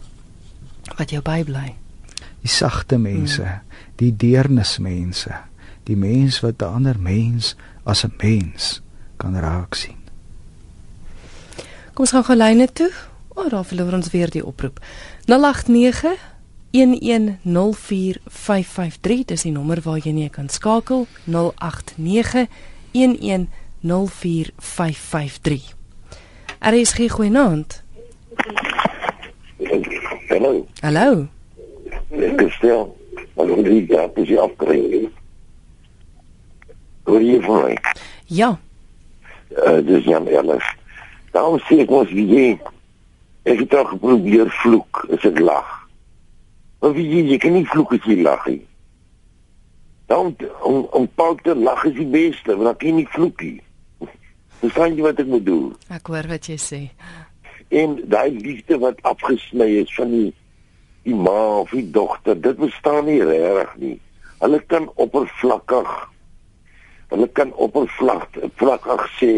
wat 0.98 1.12
jou 1.12 1.22
bybly. 1.22 1.76
Die 2.42 2.52
sagte 2.52 2.98
mense 2.98 3.44
hmm. 3.44 3.60
die 3.96 4.16
deernismense 4.16 5.36
die 5.84 5.98
mens 5.98 6.40
wat 6.40 6.62
'n 6.62 6.66
ander 6.66 7.00
mens 7.00 7.56
as 7.84 8.04
'n 8.04 8.14
mens 8.18 8.82
kan 9.18 9.40
raak 9.40 9.76
sien. 9.76 9.96
Kom 11.94 12.06
ons 12.06 12.12
gaan 12.12 12.24
gou 12.24 12.38
lyne 12.38 12.74
toe. 12.74 12.92
O 13.28 13.42
oh, 13.42 13.50
daar 13.50 13.66
verloor 13.66 13.94
ons 13.94 14.12
weer 14.12 14.30
die 14.30 14.46
oproep. 14.46 14.80
089 15.26 16.36
1104553 16.72 19.26
dis 19.26 19.42
die 19.42 19.52
nommer 19.52 19.82
waar 19.82 19.98
jy 19.98 20.30
kan 20.30 20.50
skakel. 20.50 21.08
089 21.26 22.48
110 22.92 23.50
04553. 23.82 25.76
RSG 26.60 27.10
goeienaand. 27.12 27.84
Hallo. 30.30 30.68
Hallo. 30.80 31.28
Ek 32.10 32.52
stel, 32.52 32.98
maar 33.36 33.48
hoe 33.48 33.64
die 33.64 33.86
gap 33.90 34.18
is 34.18 34.32
afkry. 34.38 35.10
Hoor 37.08 37.22
jy 37.24 37.38
vir 37.44 37.64
my? 37.64 37.76
Ja. 38.28 38.50
Uh, 39.56 39.80
dis 39.86 40.04
Jan 40.06 40.28
Ellis. 40.28 40.66
Daarom 41.32 41.60
sê 41.68 41.82
ek 41.84 41.92
mos 41.94 42.10
wie 42.12 42.26
jy 42.28 42.48
ek 43.48 43.62
het 43.64 43.76
al 43.80 43.88
geprobeer 43.94 44.50
vloek, 44.62 45.06
is 45.16 45.24
ek 45.28 45.40
lag. 45.40 45.70
Maar 46.82 46.92
wie 46.98 47.06
jy, 47.08 47.22
jy 47.32 47.38
kan 47.42 47.56
nie 47.56 47.68
vloek 47.72 47.94
as 47.96 48.10
jy 48.10 48.20
lag 48.26 48.44
nie. 48.50 48.64
Dan 50.12 50.36
om 50.68 50.84
om 50.96 51.08
paal 51.20 51.40
te 51.44 51.56
lag 51.56 51.84
is 51.88 51.96
die 51.96 52.10
beste, 52.12 52.56
want 52.56 52.68
dan 52.72 52.78
kan 52.82 52.90
jy 52.90 52.96
nie 53.00 53.10
vloek 53.16 53.46
nie. 53.46 53.62
Verstaan 54.62 54.96
jy 54.98 55.06
wat 55.06 55.20
ek 55.22 55.30
moet 55.30 55.46
doen? 55.46 55.70
Ek 55.94 56.10
hoor 56.10 56.28
wat 56.32 56.50
jy 56.50 56.58
sê. 56.58 56.82
En 57.70 57.98
daai 58.10 58.34
liefde 58.34 58.80
wat 58.82 59.02
afgesny 59.06 59.70
is 59.84 59.94
van 59.98 60.12
die 60.14 60.34
die 61.08 61.16
ma 61.16 61.62
of 61.62 61.72
die 61.72 61.86
dogter, 61.96 62.36
dit 62.36 62.58
bestaan 62.60 63.06
nie 63.08 63.22
regtig 63.24 63.76
nie. 63.80 63.96
Hulle 64.42 64.60
kan 64.68 64.90
oppervlakkig 65.00 65.92
hulle 67.14 67.28
kan 67.40 67.54
oppervlakkig 67.56 68.50
vlakkig 68.60 69.06
sê 69.20 69.32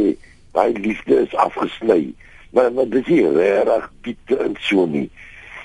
daai 0.57 0.73
liefde 0.79 1.19
is 1.25 1.35
afgesny. 1.37 2.13
Maar 2.55 2.71
maar 2.73 2.89
dis 2.89 3.05
nie 3.11 3.27
regtig 3.35 3.89
diep 4.07 4.33
en 4.39 4.55
so 4.65 4.87
nie. 4.89 5.05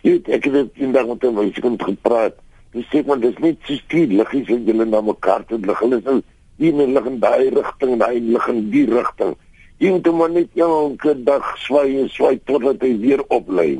Jy 0.05 0.19
weet 0.19 0.29
ek 0.37 0.51
het 0.51 0.83
eendag 0.83 1.07
met 1.09 1.25
'n 1.25 1.35
meisie 1.35 1.63
kon 1.63 1.79
gepraat. 1.81 2.37
Dis 2.73 2.91
sê 2.93 3.07
maar 3.07 3.21
dis 3.21 3.39
net 3.39 3.57
so 3.65 3.75
skiet 3.75 4.13
liggies 4.13 4.49
wat 4.51 4.67
julle 4.67 4.85
na 4.85 5.01
mekaar 5.01 5.47
toe 5.47 5.59
lig. 5.59 5.79
Hulle 5.79 5.97
is 5.97 6.05
nou 6.05 6.21
hier 6.59 6.81
in 6.83 6.93
lig 6.93 7.07
in 7.07 7.19
daai 7.21 7.49
rigting, 7.49 7.99
daai 7.99 8.21
lig 8.21 8.49
in 8.49 8.71
die 8.71 8.87
rigting. 8.91 9.37
Jy 9.79 9.91
moet 9.91 10.07
hom 10.07 10.33
net 10.33 10.49
elke 10.55 11.15
dag 11.25 11.57
swaai 11.59 12.01
en 12.01 12.09
swaai 12.09 12.39
totdat 12.45 12.81
hy 12.81 12.99
weer 12.99 13.23
oplei. 13.29 13.79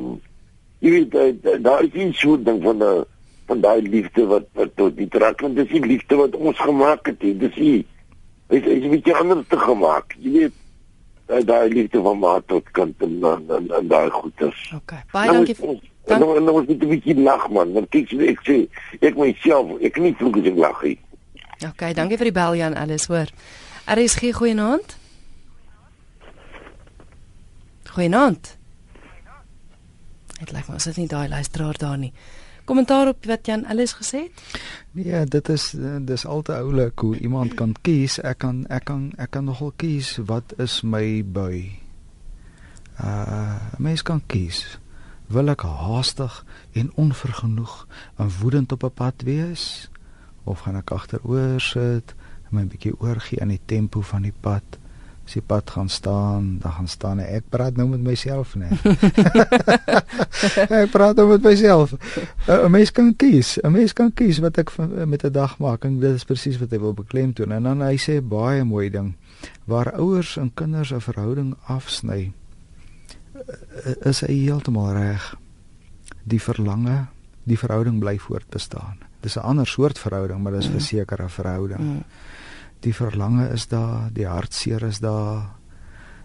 Jy 0.79 0.91
weet 0.91 1.63
daar 1.63 1.83
is 1.83 1.93
nie 1.93 2.13
so 2.13 2.37
ding 2.37 2.61
van 2.63 2.83
'n 2.83 3.05
van 3.47 3.61
daai 3.61 3.81
liefde 3.81 4.25
wat 4.25 4.47
wat 4.53 4.75
tot 4.75 4.97
die 4.97 5.07
trek 5.07 5.41
want 5.41 5.55
dis 5.55 5.69
die 5.69 5.85
liefde 5.85 6.15
wat 6.15 6.35
ons 6.35 6.59
gemaak 6.59 7.05
het. 7.05 7.19
Dis 7.19 7.55
nie 7.55 7.85
Dit 8.47 8.65
is 8.65 8.83
'n 8.83 8.89
bietjie 8.89 9.15
anders 9.15 9.47
te 9.47 9.57
gemaak. 9.57 10.15
Jy 10.19 10.31
weet 10.31 11.47
daai 11.47 11.69
liefde 11.69 12.01
van 12.01 12.19
ma 12.19 12.41
tot 12.45 12.71
kant 12.71 13.01
en 13.01 13.23
en 13.23 13.71
en 13.71 13.87
daai 13.87 14.09
goeders. 14.09 14.73
Okay. 14.75 15.01
Baie 15.11 15.31
dankie. 15.31 15.55
Dan 16.05 16.19
dan 16.19 16.45
dan 16.45 16.53
moet 16.53 16.67
jy 16.67 16.75
'n 16.75 16.87
bietjie 16.87 17.19
lag 17.21 17.49
man. 17.49 17.73
Want 17.73 17.89
kyk 17.89 18.11
ek 18.11 18.39
sê 18.43 18.67
ek 18.99 19.17
myself 19.17 19.81
ek 19.81 19.97
nie 19.97 20.15
vloek 20.17 20.37
as 20.37 20.45
ek 20.45 20.55
lag 20.55 20.83
nie. 20.83 20.99
Okay, 21.67 21.93
dankie 21.93 22.17
vir 22.17 22.25
die 22.25 22.39
bel 22.39 22.55
Jan 22.55 22.75
alles 22.75 23.07
hoor. 23.07 23.27
RSG 23.85 24.33
goeienaand. 24.33 24.97
Goeienaand. 27.95 28.57
Dit 30.35 30.49
lyk 30.51 30.65
my 30.67 30.73
ons 30.75 30.87
het 30.89 30.97
nie 30.99 31.07
daai 31.07 31.29
luisteraar 31.31 31.77
daar 31.79 31.95
nie. 31.95 32.09
Kommentaar 32.67 33.07
op 33.13 33.23
wat 33.29 33.47
Jan 33.47 33.63
alles 33.71 33.93
gesê 33.95 34.25
het? 34.25 34.41
Nee, 34.91 35.21
dit 35.31 35.49
is 35.53 35.69
dis 36.03 36.25
altyd 36.27 36.57
oulik 36.57 36.99
hoe 36.99 37.13
iemand 37.23 37.55
kan 37.55 37.71
kies. 37.87 38.17
Ek 38.19 38.41
kan 38.43 38.65
ek 38.67 38.89
kan 38.91 39.07
ek 39.15 39.31
kan 39.37 39.47
nogal 39.47 39.71
kies 39.79 40.17
wat 40.27 40.51
is 40.59 40.81
my 40.83 41.23
bui. 41.23 41.71
Uh 42.99 43.63
mens 43.79 44.03
kan 44.03 44.19
kies. 44.27 44.65
Wil 45.31 45.55
ek 45.55 45.63
haastig 45.63 46.43
en 46.75 46.91
onvergenoeg 46.99 47.85
en 48.19 48.37
woedend 48.41 48.75
op 48.75 48.83
'n 48.83 48.91
pad 48.91 49.23
wees 49.23 49.87
of 50.43 50.67
gaan 50.67 50.83
ek 50.83 50.91
agteroor 50.91 51.61
sit 51.61 52.11
en 52.43 52.59
my 52.59 52.67
bietjie 52.67 52.99
oorgie 52.99 53.39
aan 53.41 53.55
die 53.55 53.65
tempo 53.65 54.01
van 54.01 54.27
die 54.27 54.35
pad? 54.41 54.83
As 55.25 55.33
die 55.33 55.41
pad 55.41 55.69
gaan 55.73 55.89
staan, 55.89 56.57
dan 56.61 56.71
gaan 56.71 56.87
staan 56.87 57.19
ek 57.19 57.49
praat 57.49 57.77
nou 57.77 57.87
met 57.89 58.01
myself 58.05 58.53
net. 58.55 58.77
ek 60.83 60.91
praat 60.93 61.17
nou 61.17 61.27
met 61.33 61.41
myself. 61.41 61.95
'n 62.45 62.69
Mens 62.71 62.91
kan 62.91 63.09
kies, 63.15 63.57
'n 63.63 63.73
mens 63.73 63.93
kan 63.93 64.13
kies 64.13 64.37
wat 64.39 64.57
ek 64.61 64.69
met 65.05 65.25
'n 65.25 65.33
dag 65.33 65.57
maak 65.57 65.85
en 65.85 65.99
dit 65.99 66.13
is 66.13 66.23
presies 66.23 66.59
wat 66.61 66.69
hy 66.69 66.79
wil 66.79 66.93
beklemtoon. 66.93 67.51
En 67.51 67.63
dan 67.63 67.81
hy 67.81 67.97
sê 67.97 68.21
baie 68.21 68.63
mooi 68.63 68.89
ding 68.89 69.15
waar 69.65 69.93
ouers 69.97 70.37
en 70.37 70.53
kinders 70.53 70.93
'n 70.93 71.01
verhouding 71.01 71.55
afsny 71.67 72.33
is 74.05 74.21
hy 74.21 74.45
heeltemal 74.45 74.93
reg. 74.93 75.35
Die 76.23 76.41
verlange, 76.41 77.07
die 77.43 77.57
verhouding 77.57 77.99
bly 77.99 78.17
voortbestaan. 78.17 79.01
Dis 79.21 79.35
'n 79.37 79.41
ander 79.41 79.67
soort 79.67 79.99
verhouding, 79.99 80.39
maar 80.41 80.53
dis 80.53 80.69
'n 80.69 80.73
mm. 80.73 80.79
sekere 80.79 81.29
verhouding. 81.29 81.81
Mm 81.81 82.03
die 82.85 82.93
verlange 82.93 83.49
is 83.49 83.67
daar, 83.67 84.09
die 84.13 84.27
hartseer 84.29 84.83
is 84.85 84.99
daar, 85.01 85.55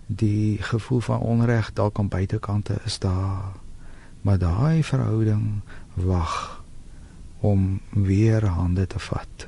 die 0.07 0.63
gevoel 0.63 1.01
van 1.01 1.21
onreg 1.21 1.73
dalk 1.73 1.99
aan 1.99 2.09
beide 2.09 2.39
kante 2.39 2.77
is 2.85 2.99
daar. 2.99 3.57
Maar 4.21 4.39
daai 4.39 4.85
verhouding 4.85 5.61
wag 5.95 6.63
om 7.41 7.81
weer 7.91 8.47
hande 8.47 8.87
te 8.87 8.99
vat. 8.99 9.47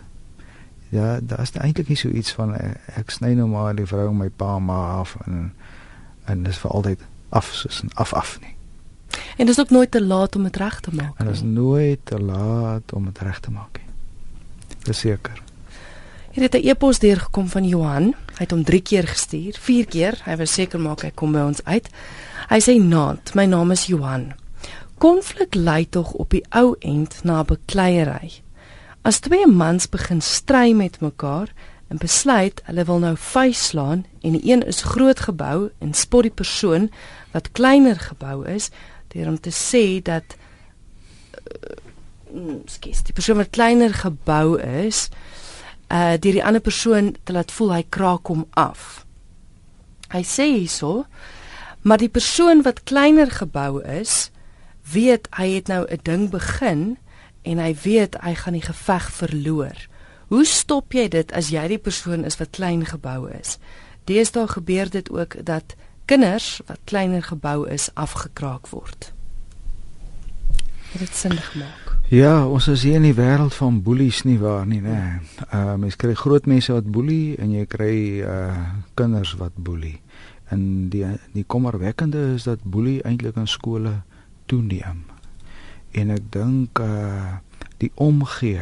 Ja, 0.89 1.21
daar 1.21 1.41
is 1.41 1.53
eintlik 1.53 1.89
nie 1.89 1.97
so 1.97 2.09
iets 2.09 2.33
van 2.33 2.55
ek 2.97 3.11
sny 3.11 3.35
nou 3.37 3.49
maar 3.49 3.75
die 3.77 3.87
vrou 3.89 4.13
my 4.17 4.29
pa 4.29 4.59
maar 4.59 4.99
af 5.03 5.17
en 5.27 5.53
en 6.25 6.43
dis 6.47 6.59
vir 6.63 6.71
altyd 6.71 7.01
af 7.29 7.49
soos 7.53 7.83
en 7.83 7.91
af 7.95 8.13
af 8.15 8.39
nie. 8.41 8.55
En 9.37 9.47
dis 9.47 9.61
ook 9.61 9.71
nooit 9.71 9.91
te 9.91 10.05
laat 10.05 10.37
om 10.37 10.43
dit 10.43 10.57
reg 10.57 10.81
te 10.81 10.95
maak. 10.95 11.19
En 11.19 11.27
dit 11.27 11.35
is 11.35 11.43
nooit 11.43 12.01
te 12.05 12.21
laat 12.21 12.93
om 12.93 13.05
dit 13.05 13.19
reg 13.19 13.41
te 13.41 13.51
maak 13.51 13.81
nie. 13.81 13.89
Verseker. 14.79 15.43
Hier 16.33 16.43
het 16.49 16.55
'n 16.55 16.69
e-pos 16.69 16.99
deurgekom 16.99 17.49
van 17.49 17.65
Johan. 17.69 18.03
Hy 18.05 18.39
het 18.39 18.51
hom 18.51 18.65
3 18.65 18.83
keer 18.83 19.09
gestuur, 19.09 19.57
4 19.61 19.87
keer. 19.87 20.21
Hy 20.25 20.37
wou 20.37 20.47
seker 20.47 20.81
maak 20.81 21.01
hy 21.01 21.11
kom 21.15 21.33
by 21.33 21.39
ons 21.39 21.65
uit. 21.65 21.89
Hy 22.49 22.61
sê: 22.61 22.81
"Naat, 22.81 23.35
my 23.35 23.45
naam 23.45 23.71
is 23.71 23.87
Johan. 23.87 24.33
Konflik 24.99 25.55
lei 25.55 25.89
tog 25.89 26.13
op 26.13 26.31
die 26.31 26.45
ou 26.49 26.77
end 26.79 27.25
na 27.25 27.45
bekleierery. 27.45 28.33
As 29.03 29.19
twee 29.19 29.47
mans 29.47 29.89
begin 29.89 30.21
stry 30.21 30.73
met 30.73 31.01
mekaar 31.01 31.53
en 31.89 31.97
besluit 31.97 32.63
hulle 32.65 32.85
wil 32.85 32.99
nou 32.99 33.17
vuislaan 33.17 34.05
en 34.23 34.33
die 34.33 34.53
een 34.53 34.67
is 34.67 34.83
groot 34.83 35.21
gebou 35.21 35.71
en 35.79 35.95
spot 35.95 36.23
die 36.23 36.31
persoon 36.31 36.91
wat 37.31 37.53
kleiner 37.53 37.99
gebou 37.99 38.47
is 38.47 38.71
deur 39.09 39.29
om 39.29 39.41
te 39.41 39.51
sê 39.51 40.03
dat 40.03 40.37
mm, 42.33 42.63
skus, 42.65 43.03
die 43.03 43.13
persoon 43.13 43.37
wat 43.37 43.51
kleiner 43.51 43.93
gebou 43.93 44.61
is, 44.61 45.09
uh 45.13 45.42
deur 45.93 46.37
die 46.39 46.45
ander 46.45 46.65
persoon 46.65 47.17
te 47.25 47.33
laat 47.33 47.53
voel 47.53 47.75
hy 47.75 47.83
kraak 47.89 48.27
hom 48.33 48.47
af. 48.57 49.05
Hy 50.13 50.23
sê 50.25 50.47
hierso, 50.49 51.05
maar 51.83 52.01
die 52.01 52.09
persoon 52.09 52.63
wat 52.65 52.85
kleiner 52.89 53.31
gebou 53.31 53.83
is, 53.85 54.31
weet 54.93 55.29
hy 55.37 55.49
het 55.57 55.69
nou 55.69 55.85
'n 55.85 56.01
ding 56.03 56.31
begin 56.31 56.97
en 57.43 57.59
hy 57.59 57.75
weet 57.83 58.17
hy 58.23 58.35
gaan 58.35 58.53
die 58.53 58.65
geveg 58.65 59.11
verloor. 59.13 59.79
Hoe 60.29 60.45
stop 60.45 60.93
jy 60.93 61.09
dit 61.09 61.33
as 61.33 61.51
jy 61.53 61.69
die 61.69 61.79
persoon 61.79 62.25
is 62.25 62.39
wat 62.41 62.51
klein 62.51 62.87
gebou 62.87 63.29
is? 63.41 63.59
Deesdae 64.05 64.49
gebeur 64.49 64.91
dit 64.91 65.11
ook 65.11 65.37
dat 65.45 65.75
kinders 66.05 66.61
wat 66.67 66.79
kleiner 66.85 67.23
gebou 67.23 67.69
is 67.69 67.91
afgekraak 67.95 68.67
word. 68.69 69.13
Het 70.93 71.01
dit 71.01 71.15
sin 71.15 71.37
gemaak? 71.37 72.02
Ja, 72.13 72.43
ons 72.45 72.67
is 72.69 72.83
hier 72.85 72.99
in 72.99 73.07
die 73.07 73.15
wêreld 73.17 73.55
van 73.57 73.79
boelies 73.81 74.19
nie 74.29 74.37
waar 74.37 74.67
nie, 74.69 74.83
né? 74.85 75.23
Uh 75.49 75.79
mens 75.81 75.95
kry 75.97 76.13
groot 76.13 76.45
mense 76.45 76.75
wat 76.75 76.91
boelie 76.93 77.39
en 77.41 77.55
jy 77.57 77.63
kry 77.65 77.95
uh 78.21 78.67
kinders 79.01 79.31
wat 79.41 79.55
boelie. 79.57 79.95
En 80.53 80.91
die 80.93 81.09
die 81.33 81.45
kommerwekkende 81.49 82.35
is 82.35 82.45
dat 82.45 82.67
boelie 82.69 82.99
eintlik 83.09 83.39
in 83.41 83.49
skole 83.49 83.95
toeneem. 84.45 85.07
En 85.97 86.13
ek 86.13 86.27
dink 86.37 86.83
uh 86.85 87.41
die 87.81 87.89
omgee 87.97 88.61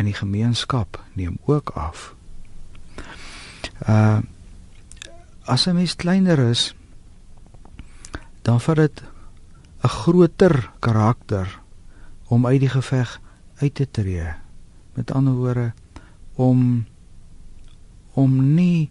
in 0.00 0.08
die 0.08 0.16
gemeenskap 0.16 0.96
neem 1.20 1.36
ook 1.44 1.74
af. 1.76 2.14
Uh 3.84 4.24
as 5.44 5.68
'n 5.68 5.76
mens 5.76 6.00
kleiner 6.00 6.38
is, 6.48 6.72
dan 8.40 8.56
vat 8.60 8.76
dit 8.76 9.04
'n 9.84 9.94
groter 10.00 10.70
karakter 10.80 11.60
om 12.28 12.46
uit 12.46 12.60
die 12.60 12.68
geveg 12.68 13.20
uit 13.60 13.74
te 13.74 13.90
tree. 13.90 14.34
Met 14.94 15.12
ander 15.12 15.34
woorde 15.34 15.72
om 16.34 16.86
om 18.12 18.54
nie 18.54 18.90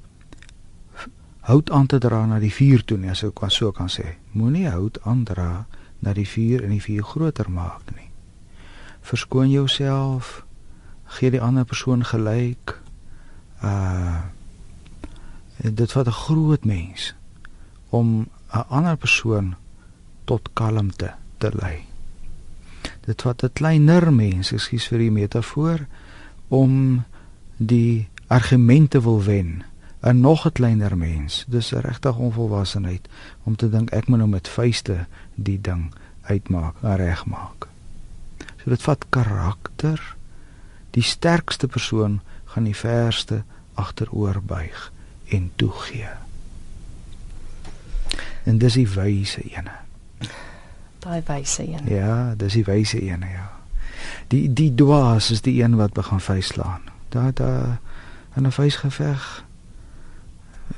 hout 1.39 1.71
aan 1.71 1.85
te 1.85 1.97
dra 1.97 2.25
na 2.25 2.39
die 2.39 2.53
vuur 2.53 2.83
toe 2.85 2.97
nie, 2.97 3.09
as 3.09 3.23
ek 3.25 3.35
kan 3.37 3.51
so 3.53 3.71
kan 3.73 3.89
sê. 3.89 4.17
Moenie 4.33 4.67
hout 4.69 4.99
aandra 5.05 5.65
na 6.05 6.13
die 6.13 6.27
vuur 6.29 6.63
en 6.65 6.73
die 6.73 6.81
vuur 6.81 7.05
groter 7.05 7.49
maak 7.49 7.89
nie. 7.97 8.09
Verskoon 9.05 9.49
jouself, 9.49 10.45
gee 11.17 11.33
die 11.33 11.41
ander 11.41 11.65
persoon 11.65 12.05
gelyk. 12.05 12.77
Uh 13.61 14.31
dit 15.55 15.91
vat 15.91 16.07
'n 16.07 16.11
groot 16.11 16.65
mens 16.65 17.15
om 17.89 18.27
'n 18.53 18.65
ander 18.69 18.97
persoon 18.97 19.55
tot 20.25 20.49
kalmte 20.53 21.13
te 21.37 21.49
lei. 21.61 21.94
Dit 23.05 23.21
vat 23.21 23.43
'n 23.43 23.53
kleiner 23.53 24.13
mens, 24.13 24.51
ekskuus 24.51 24.87
vir 24.87 24.97
die 24.97 25.11
metafoor, 25.11 25.85
om 26.47 27.03
die 27.57 28.07
argumente 28.27 29.01
wil 29.01 29.23
wen. 29.23 29.63
'n 30.05 30.19
nog 30.19 30.45
'n 30.45 30.51
kleiner 30.51 30.97
mens. 30.97 31.45
Dis 31.47 31.71
regtig 31.71 32.17
onvolwassenheid 32.17 33.07
om 33.43 33.55
te 33.55 33.69
dink 33.69 33.89
ek 33.89 34.07
moet 34.07 34.17
nou 34.17 34.29
met 34.29 34.47
vuiste 34.47 35.05
die 35.35 35.61
ding 35.61 35.93
uitmaak, 36.21 36.75
regmaak. 36.81 37.67
So 38.63 38.69
dit 38.69 38.81
vat 38.81 39.05
karakter. 39.09 40.15
Die 40.91 41.03
sterkste 41.03 41.67
persoon 41.67 42.21
gaan 42.45 42.63
die 42.63 42.75
verste 42.75 43.43
agteroor 43.73 44.41
buig 44.41 44.91
en 45.27 45.51
toegee. 45.55 46.09
En 48.43 48.57
dis 48.57 48.73
die 48.73 48.89
wyse 48.89 49.41
ene. 49.41 49.84
Daai 51.05 51.21
wyse 51.27 51.63
ene. 51.63 51.89
Ja, 51.89 52.33
dis 52.37 52.57
die 52.57 52.65
wyse 52.65 52.99
ene, 53.01 53.29
ja. 53.29 53.49
Die 54.33 54.47
die 54.53 54.71
dwaas 54.73 55.29
is 55.31 55.41
die 55.45 55.61
een 55.61 55.77
wat 55.77 55.93
begin 55.93 56.19
vuislaan. 56.19 56.81
Daar 57.13 57.33
daar 57.33 57.79
in 58.35 58.45
'n 58.45 58.51
vuisgeveg 58.51 59.43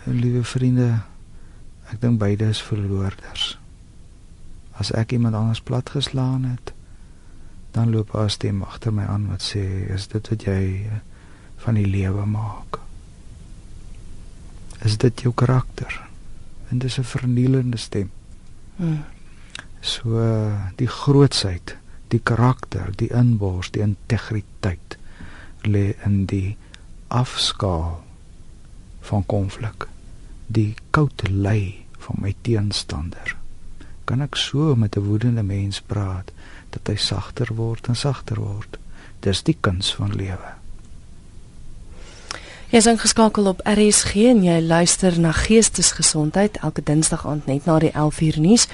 liewe 0.04 0.44
vriende, 0.44 1.00
ek 1.92 2.02
dink 2.02 2.20
beide 2.20 2.46
is 2.46 2.62
verloorders. 2.62 3.60
As 4.72 4.92
ek 4.92 5.12
iemand 5.12 5.36
anders 5.36 5.62
plat 5.62 5.90
geslaan 5.90 6.44
het, 6.44 6.74
dan 7.72 7.90
loop 7.90 8.16
'n 8.16 8.30
stem 8.30 8.64
agter 8.64 8.94
my 8.94 9.04
aan 9.04 9.28
wat 9.28 9.42
sê, 9.56 9.90
"Is 9.94 10.08
dit 10.08 10.30
wat 10.30 10.44
jy 10.44 10.90
van 11.56 11.74
die 11.74 11.88
lewe 11.88 12.26
maak?" 12.26 12.80
is 14.84 14.98
dit 14.98 15.22
jou 15.22 15.34
karakter. 15.34 16.02
En 16.70 16.78
dis 16.78 16.98
'n 17.00 17.04
vernielende 17.04 17.78
stem. 17.78 18.12
Hmm. 18.76 19.04
So 19.88 20.20
die 20.76 20.90
grootsheid, 20.92 21.78
die 22.12 22.20
karakter, 22.20 22.92
die 23.00 23.08
inbors, 23.16 23.72
die 23.72 23.84
integriteit 23.86 24.98
lê 25.64 25.94
in 26.06 26.26
die 26.28 26.58
afskaal 27.08 28.02
van 29.08 29.26
konflik. 29.26 29.88
Die 30.48 30.76
koud 30.92 31.24
lei 31.32 31.88
van 32.04 32.20
my 32.24 32.34
teenstander. 32.44 33.36
Kan 34.08 34.22
ek 34.24 34.36
so 34.36 34.76
met 34.76 34.96
'n 34.96 35.08
woedende 35.08 35.44
mens 35.44 35.82
praat 35.82 36.32
dat 36.70 36.88
hy 36.88 36.96
sagter 36.96 37.56
word 37.56 37.88
en 37.88 37.96
sagter 37.96 38.40
word? 38.40 38.78
Dis 39.20 39.44
die 39.44 39.58
kuns 39.60 39.96
van 39.96 40.16
lewe. 40.16 40.52
Jy 42.70 42.78
is 42.78 42.86
ingeskakel 42.86 43.46
op 43.48 43.62
RSG 43.64 44.16
en 44.16 44.44
jy 44.44 44.62
luister 44.62 45.20
na 45.20 45.32
Geestesgesondheid 45.32 46.58
elke 46.58 46.84
Dinsdag 46.84 47.28
aand 47.28 47.46
net 47.46 47.66
na 47.66 47.80
die 47.80 47.92
11uur 47.92 48.40
nuus. 48.40 48.68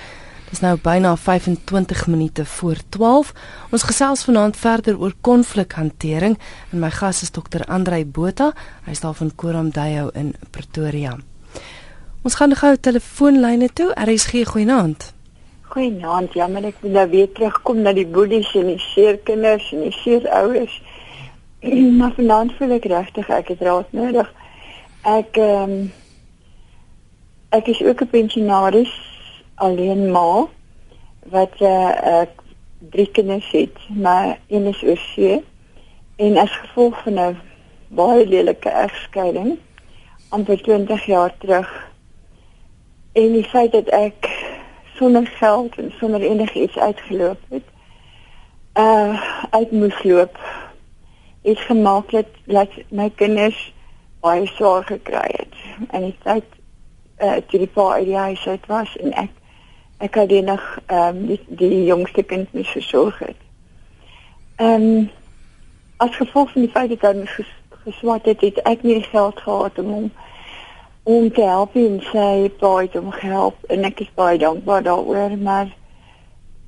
Dis 0.53 0.61
nou 0.61 0.75
byna 0.77 1.15
25 1.17 2.07
minute 2.07 2.45
voor 2.45 2.77
12. 2.89 3.31
Ons 3.73 3.83
gesels 3.89 4.21
vanaand 4.23 4.57
verder 4.57 4.99
oor 5.01 5.13
konflikhantering 5.25 6.35
en 6.69 6.79
my 6.79 6.91
gas 6.93 7.23
is 7.25 7.31
dokter 7.33 7.63
Andrei 7.65 8.03
Botha. 8.05 8.51
Hy 8.85 8.93
is 8.93 8.99
daar 9.01 9.15
van 9.17 9.31
Koramdayo 9.35 10.11
in 10.13 10.35
Pretoria. 10.53 11.15
Ons 12.21 12.37
gaan 12.37 12.53
gou 12.53 12.69
telefoonlyne 12.77 13.71
toe. 13.73 13.87
RSG 13.97 14.43
goeienaand. 14.51 15.07
Goeienaand. 15.73 16.37
Jammer 16.37 16.67
ek 16.69 16.83
moet 16.83 16.93
nou 16.99 17.07
weer 17.15 17.31
terugkom 17.33 17.81
na 17.81 17.95
die 17.97 18.05
boelies 18.05 18.51
en 18.53 18.69
die 18.69 18.83
seer 18.93 19.17
kinders 19.25 19.71
en 19.73 19.87
die 19.87 19.95
seer 20.03 20.27
ouers. 20.37 20.75
maar 21.97 22.13
vanaand 22.19 22.53
voel 22.59 22.75
ek 22.77 22.85
regtig 22.93 23.33
ek 23.39 23.49
het 23.55 23.65
raad 23.65 23.89
nodig. 23.89 24.29
Ek 25.01 25.41
ehm 25.41 25.73
um, 25.79 25.89
ek 27.53 27.73
is 27.73 27.81
ook 27.81 28.05
'n 28.05 28.13
pensionaris 28.13 28.93
alleen 29.55 30.11
ma 30.11 30.47
wat 31.31 31.59
uh, 31.59 32.21
ek 32.21 32.41
drie 32.89 33.07
kinders 33.11 33.51
het, 33.51 33.77
maar 33.89 34.39
een 34.47 34.65
is 34.65 34.83
oorsee 34.83 35.43
en 36.15 36.37
as 36.37 36.51
gevolg 36.51 37.03
van 37.03 37.19
'n 37.19 37.37
baie 37.87 38.27
lelike 38.27 38.69
egskeiding 38.69 39.57
amper 40.29 40.61
20 40.61 41.05
jaar 41.05 41.37
terug 41.37 41.91
en 43.13 43.31
die 43.33 43.43
feit 43.43 43.71
dat 43.71 43.87
ek 43.87 44.29
sonder 44.95 45.27
geld 45.27 45.75
en 45.75 45.93
sonder 45.99 46.21
enigiets 46.21 46.77
uitgeloop 46.77 47.39
het 47.49 47.67
uh 48.73 49.21
uit 49.49 49.71
moes 49.71 50.03
loop 50.03 50.37
het 51.43 51.59
gemaak 51.59 52.11
dat 52.11 52.25
dat 52.45 52.69
my 52.89 53.09
kinders 53.15 53.73
baie 54.19 54.47
swaar 54.47 54.83
gekry 54.83 55.29
het. 55.35 55.55
En 55.89 56.01
die 56.01 56.15
tyd 56.23 56.43
eh 57.15 57.27
uh, 57.27 57.37
toe 57.47 57.59
die 57.59 57.67
pa 57.67 57.91
uit 57.93 58.05
die 58.05 58.15
huis 58.15 58.47
uit 58.47 58.65
was 58.67 58.97
en 58.97 59.11
ek 59.11 59.29
het 60.11 60.45
nog 60.45 60.79
ehm 60.85 61.17
um, 61.17 61.39
die, 61.47 61.83
jongste 61.83 62.23
kind 62.23 62.53
mis 62.53 62.67
versorg 62.67 63.19
het. 63.19 63.39
Ehm 64.55 64.81
gevolg 65.97 66.51
van 66.51 66.61
die 66.61 66.71
feit 66.71 66.89
dat 66.89 67.15
hy 67.15 67.25
ges, 67.25 67.51
geswat 67.83 68.25
het, 68.25 68.41
het 68.41 68.57
ek 68.67 68.83
nie 68.83 69.01
geld 69.01 69.39
gehad 69.39 69.79
om 69.79 70.11
om 71.03 71.31
te 71.31 71.41
help 71.41 71.75
en 71.75 72.01
sy 72.11 72.49
pa 72.59 72.75
het 72.81 72.93
hom 72.93 73.11
gehelp 73.11 73.55
en 73.67 73.83
ek 73.83 73.99
is 73.99 74.11
baie 74.15 74.37
dankbaar 74.37 74.83
daaroor, 74.83 75.37
maar 75.37 75.71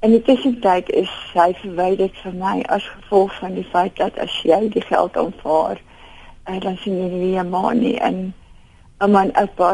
En 0.05 0.11
die 0.11 0.21
tussentyd 0.21 0.89
is 0.93 1.11
hy 1.33 1.47
verwyder 1.57 2.11
van 2.21 2.35
my 2.37 2.59
as 2.69 2.83
gevolg 2.85 3.31
van 3.39 3.55
die 3.57 3.65
feit 3.71 3.95
dat 3.97 4.17
as 4.21 4.33
jy 4.45 4.59
die 4.69 4.83
geld 4.85 5.15
aanvaar, 5.17 5.79
uh, 6.45 6.59
dan 6.61 6.75
sien 6.77 6.99
jy 6.99 7.07
nie 7.09 7.45
maar 7.49 7.73
nie 7.75 7.95
en 7.97 8.33
'n 9.01 9.11
man 9.11 9.31
oupa 9.41 9.71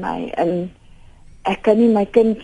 my 0.00 0.32
en 0.44 0.72
ek 1.42 1.62
kan 1.62 1.76
nie 1.78 1.92
my 1.92 2.04
kind 2.04 2.40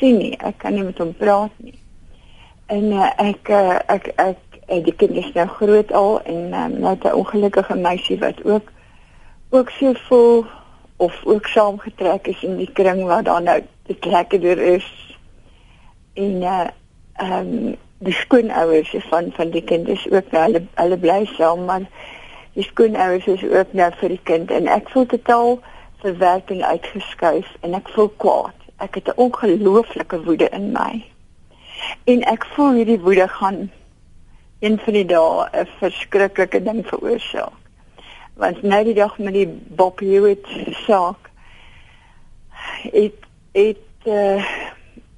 sien 0.00 0.18
nie. 0.18 0.34
Ek 0.40 0.58
kan 0.62 0.74
nie 0.76 0.86
met 0.86 0.98
hom 1.02 1.12
praat 1.16 1.54
nie. 1.62 1.76
En 2.72 2.92
uh, 2.94 3.10
ek 3.20 3.50
uh, 3.52 3.78
ek 3.92 4.12
ek 4.16 4.60
uh, 4.68 4.80
die 4.86 4.94
kind 4.94 5.18
is 5.20 5.30
nou 5.36 5.46
groot 5.58 5.92
al 5.96 6.20
en 6.24 6.54
um, 6.54 6.78
nou 6.84 6.96
'n 6.96 7.14
ongelukkige 7.22 7.76
meisie 7.76 8.18
wat 8.18 8.44
ook 8.44 8.72
ook 9.50 9.70
so 9.70 9.92
voel 10.08 10.44
of 10.96 11.14
ook 11.24 11.46
saamgetrek 11.46 12.26
is 12.26 12.42
in 12.42 12.56
die 12.56 12.70
kring 12.72 13.04
waar 13.04 13.22
daar 13.22 13.42
nou 13.42 13.60
te 13.86 14.08
lekkerder 14.08 14.58
is 14.58 14.88
en 16.14 16.42
uh 16.42 16.68
ehm 17.20 17.32
um, 17.32 17.76
die 17.98 18.14
skoonouers 18.14 18.94
van 19.08 19.32
van 19.32 19.50
die 19.50 19.64
kind 19.64 19.88
is 19.88 20.06
ook 20.10 20.30
nou 20.30 20.44
hulle 20.44 20.62
hulle 20.74 20.96
bly 20.96 21.24
saam 21.24 21.64
maar 21.64 21.82
die 22.52 22.64
skoonouers 22.64 23.26
is 23.26 23.44
ook 23.44 23.72
nou 23.72 23.90
vir 24.00 24.08
die 24.08 24.22
kind 24.22 24.50
en 24.50 24.66
ek 24.66 24.88
voel 24.88 25.06
totaal 25.06 25.58
verwerking 26.00 26.62
uitgeskuif 26.62 27.46
en 27.60 27.74
ek 27.74 27.88
voel 27.94 28.08
kwaad. 28.16 28.59
Ek 28.80 28.94
het 28.94 29.08
'n 29.08 29.20
ongelooflike 29.20 30.22
woede 30.24 30.48
in 30.48 30.72
my. 30.72 31.04
En 32.04 32.22
ek 32.22 32.44
voel 32.44 32.72
hierdie 32.72 33.00
woede 33.00 33.28
gaan 33.28 33.70
een 34.60 34.78
van 34.78 34.92
die 34.92 35.04
dae 35.04 35.48
'n 35.52 35.66
verskriklike 35.78 36.62
ding 36.62 36.86
veroorsaak. 36.86 37.56
Want 38.34 38.62
nou 38.62 38.84
die 38.84 38.94
dag 38.94 39.18
met 39.18 39.32
die 39.32 39.48
Bob 39.48 39.98
Hewitt 39.98 40.46
saak 40.86 41.30
het 42.92 43.14
het 43.52 44.06
uh, 44.06 44.44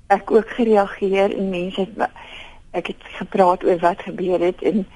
ek 0.07 0.31
ook 0.31 0.48
gereageer 0.48 1.37
en 1.37 1.48
mense 1.48 1.81
het 1.81 2.11
ek 2.70 2.87
het 2.87 3.03
gepraat 3.18 3.64
oor 3.64 3.79
wat 3.79 4.03
gebeur 4.03 4.40
het 4.40 4.62
en 4.62 4.87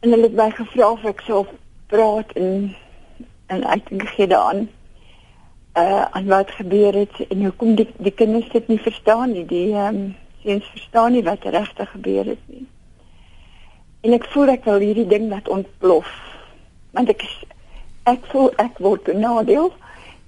en 0.00 0.10
hulle 0.10 0.22
het 0.22 0.36
my 0.36 0.50
gevra 0.50 0.90
of 0.90 1.04
ek 1.04 1.20
sou 1.24 1.46
praat 1.86 2.32
en 2.32 2.74
en 3.46 3.64
ek 3.64 3.88
dink 3.88 4.08
gee 4.16 4.26
daaraan 4.26 4.68
uh 5.74 6.04
aan 6.10 6.26
wat 6.26 6.50
gebeur 6.50 6.94
het 6.94 7.16
en 7.28 7.44
hoekom 7.44 7.74
die 7.74 7.88
die 7.98 8.14
kinders 8.14 8.50
dit 8.52 8.68
nie 8.68 8.78
verstaan 8.78 9.32
nie 9.32 9.46
die 9.46 9.72
ehm 9.72 9.96
um, 9.96 10.16
seuns 10.42 10.66
verstaan 10.70 11.12
nie 11.12 11.22
wat 11.24 11.44
regtig 11.44 11.90
gebeur 11.90 12.24
het 12.24 12.42
nie. 12.46 12.66
En 14.00 14.12
ek 14.12 14.26
voel 14.32 14.52
ek 14.52 14.64
wil 14.68 14.82
hierdie 14.84 15.08
ding 15.08 15.28
laat 15.32 15.48
ontplof 15.48 16.10
want 16.94 17.08
ek 17.10 17.24
is, 17.26 17.36
ek 18.06 18.26
voel 18.30 18.52
ek 18.62 18.78
word 18.78 19.02
benadeel 19.08 19.72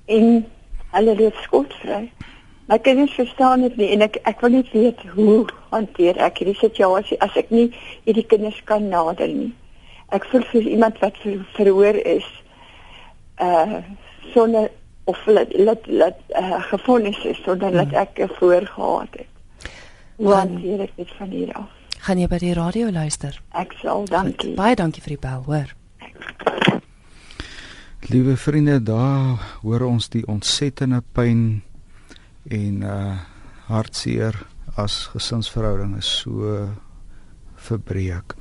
en 0.06 0.46
hulle 0.96 1.14
loop 1.18 1.36
skotvry. 1.44 2.06
My 2.66 2.78
kinders 2.82 3.14
verstaan 3.14 3.62
dit 3.62 3.76
nie 3.76 3.90
en 3.94 4.02
ek 4.08 4.18
ek 4.26 4.40
wil 4.42 4.56
net 4.56 4.72
weet 4.74 5.04
hoe 5.14 5.44
hanteer 5.70 6.18
ek 6.26 6.40
hierdie 6.42 6.58
situasie 6.58 7.20
as 7.22 7.36
ek 7.38 7.52
nie 7.54 7.68
hierdie 8.08 8.26
kinders 8.26 8.58
kan 8.64 8.88
nader 8.90 9.30
nie. 9.30 9.52
Ek 10.10 10.26
voel 10.32 10.42
vir 10.50 10.66
iemand 10.72 10.98
wat 11.04 11.22
ver, 11.22 11.38
verhoor 11.54 12.00
is 12.16 12.26
uh 13.38 13.84
sonder 14.32 14.72
of 15.06 15.26
laat 15.26 15.54
laat 15.54 15.86
laat 15.86 16.18
uh, 16.34 16.60
gefonnis 16.70 17.18
is 17.24 17.38
sodat 17.42 17.72
hmm. 17.72 17.94
ek 17.94 18.26
voor 18.38 18.66
gehad 18.66 19.18
het. 19.20 19.72
Want 20.16 20.58
hier 20.60 20.80
ek 20.86 20.92
dit 20.96 21.10
van 21.18 21.30
hier 21.30 21.52
af. 21.54 21.70
Gaan 22.06 22.20
jy 22.22 22.28
by 22.30 22.38
die 22.38 22.54
radio 22.54 22.90
luister? 22.90 23.34
Ek 23.58 23.74
sal, 23.82 24.04
dankie. 24.10 24.52
Goed, 24.52 24.58
baie 24.58 24.76
dankie 24.78 25.02
vir 25.02 25.16
die 25.16 25.22
bel, 25.22 25.42
hoor. 25.46 25.72
Liewe 28.06 28.36
vriende, 28.38 28.78
daar 28.82 29.40
hoor 29.62 29.82
ons 29.88 30.06
die 30.12 30.22
ontsettende 30.30 31.02
pyn 31.16 31.62
en 32.50 32.84
uh 32.86 33.16
hartseer 33.66 34.36
as 34.78 35.08
gesinsverhoudinge 35.10 36.02
so 36.06 36.54
verbreek. 37.66 38.36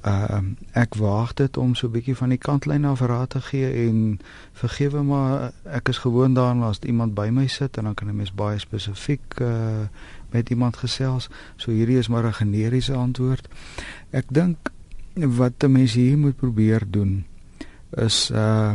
Ehm 0.00 0.46
uh, 0.46 0.52
ek 0.72 0.94
waag 0.94 1.34
dit 1.34 1.56
om 1.56 1.74
so 1.74 1.86
'n 1.86 1.92
bietjie 1.92 2.16
van 2.16 2.28
die 2.28 2.38
kantlyn 2.38 2.84
af 2.84 3.00
raad 3.00 3.30
te 3.30 3.40
gee 3.40 3.88
en 3.88 4.20
vergewe 4.52 5.02
maar 5.02 5.52
ek 5.64 5.88
is 5.88 5.98
gewoond 5.98 6.34
daaraan 6.34 6.62
as 6.62 6.78
iemand 6.78 7.14
by 7.14 7.28
my 7.28 7.46
sit 7.46 7.76
en 7.76 7.84
dan 7.84 7.94
kan 7.94 8.08
'n 8.08 8.16
mens 8.16 8.32
baie 8.32 8.58
spesifiek 8.58 9.40
uh, 9.40 9.88
met 10.30 10.50
iemand 10.50 10.76
gesels. 10.76 11.28
So 11.56 11.70
hierdie 11.70 11.98
is 11.98 12.08
maar 12.08 12.24
'n 12.24 12.32
generiese 12.32 12.94
antwoord. 12.94 13.48
Ek 14.10 14.24
dink 14.28 14.56
wat 15.14 15.52
'n 15.64 15.72
mens 15.72 15.92
hier 15.92 16.18
moet 16.18 16.36
probeer 16.36 16.82
doen 16.90 17.24
is 17.90 18.30
uh 18.30 18.72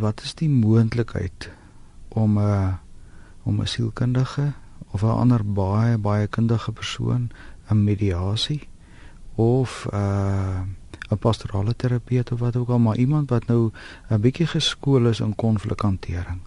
wat 0.00 0.20
is 0.22 0.34
die 0.34 0.48
moontlikheid 0.48 1.50
om 2.08 2.38
'n 2.38 2.42
uh, 2.42 2.74
om 3.42 3.60
'n 3.60 3.66
sielkundige 3.66 4.52
of 4.90 5.02
'n 5.02 5.18
ander 5.22 5.44
baie 5.44 5.98
baie 5.98 6.26
kundige 6.26 6.72
persoon 6.72 7.30
'n 7.70 7.84
mediasie 7.84 8.68
of 9.38 9.86
uh 9.94 10.66
'n 11.08 11.18
pastorale 11.18 11.76
terapeut 11.76 12.32
of 12.32 12.38
wat 12.38 12.56
ook 12.56 12.68
al, 12.68 12.78
maar 12.78 12.96
iemand 12.96 13.30
wat 13.30 13.46
nou 13.46 13.70
'n 14.10 14.20
bietjie 14.20 14.46
geskool 14.46 15.06
is 15.06 15.20
in 15.20 15.34
konflikhantering 15.34 16.40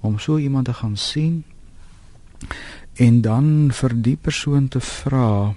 om 0.00 0.18
so 0.18 0.38
iemand 0.38 0.64
te 0.64 0.72
gaan 0.72 0.96
sien 0.96 1.44
en 2.92 3.20
dan 3.20 3.70
vir 3.72 4.02
die 4.02 4.16
persoon 4.16 4.68
te 4.68 4.80
vra 4.80 5.54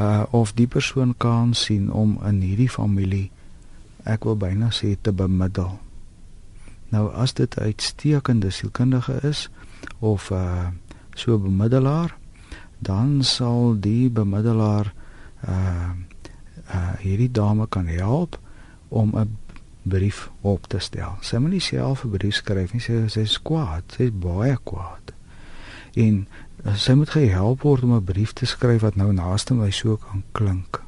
uh 0.00 0.22
of 0.30 0.52
die 0.52 0.66
persoon 0.66 1.14
kan 1.16 1.54
sien 1.54 1.92
om 1.92 2.18
in 2.26 2.40
hierdie 2.40 2.70
familie 2.70 3.30
ek 4.04 4.24
wil 4.24 4.36
byna 4.36 4.68
sê 4.70 4.96
te 5.00 5.12
bemiddel. 5.12 5.78
Nou 6.88 7.12
as 7.12 7.32
dit 7.32 7.58
uitstekende 7.58 8.50
sielkundige 8.50 9.20
is 9.22 9.48
of 9.98 10.30
uh 10.30 10.66
so 11.14 11.34
'n 11.34 11.42
bemiddelaar, 11.42 12.16
dan 12.78 13.22
sal 13.22 13.76
die 13.80 14.10
bemiddelaar 14.10 14.92
uh 15.48 15.92
uh 16.74 16.94
hierdie 16.98 17.30
dame 17.30 17.68
kan 17.68 17.86
help 17.86 18.38
om 18.88 19.12
'n 19.16 19.38
brief 19.82 20.30
op 20.40 20.66
te 20.66 20.78
stel. 20.78 21.16
Sy 21.20 21.36
moet 21.36 21.50
nie 21.50 21.60
self 21.60 22.04
'n 22.04 22.10
brief 22.10 22.34
skryf 22.34 22.72
nie, 22.72 22.80
sy 22.80 23.08
sy 23.08 23.20
is 23.20 23.42
kwaad, 23.42 23.82
sy 23.96 24.02
is 24.02 24.18
baie 24.18 24.58
kwaad. 24.64 25.12
En 25.94 26.26
uh, 26.64 26.74
sy 26.74 26.92
moet 26.92 27.10
gehelp 27.10 27.62
word 27.62 27.82
om 27.82 27.94
'n 27.94 28.04
brief 28.04 28.32
te 28.32 28.46
skryf 28.46 28.80
wat 28.80 28.96
nou 28.96 29.12
naaste 29.12 29.54
my 29.54 29.70
so 29.70 29.96
kan 29.96 30.22
klink. 30.32 30.82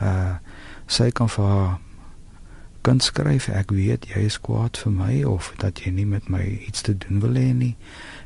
Uh 0.00 0.36
sy 0.86 1.10
kan 1.10 1.28
vir 1.28 1.44
haar 1.44 1.78
kan 2.80 3.00
skryf 3.00 3.48
ek 3.48 3.70
weet 3.70 4.06
jy 4.08 4.22
is 4.24 4.40
kwaad 4.40 4.78
vir 4.78 4.92
my 4.92 5.24
of 5.24 5.52
dat 5.56 5.80
jy 5.84 5.90
nie 5.90 6.06
met 6.06 6.28
my 6.28 6.40
iets 6.66 6.80
te 6.80 6.94
doen 6.98 7.20
wil 7.20 7.34
hê 7.34 7.52
nie. 7.52 7.76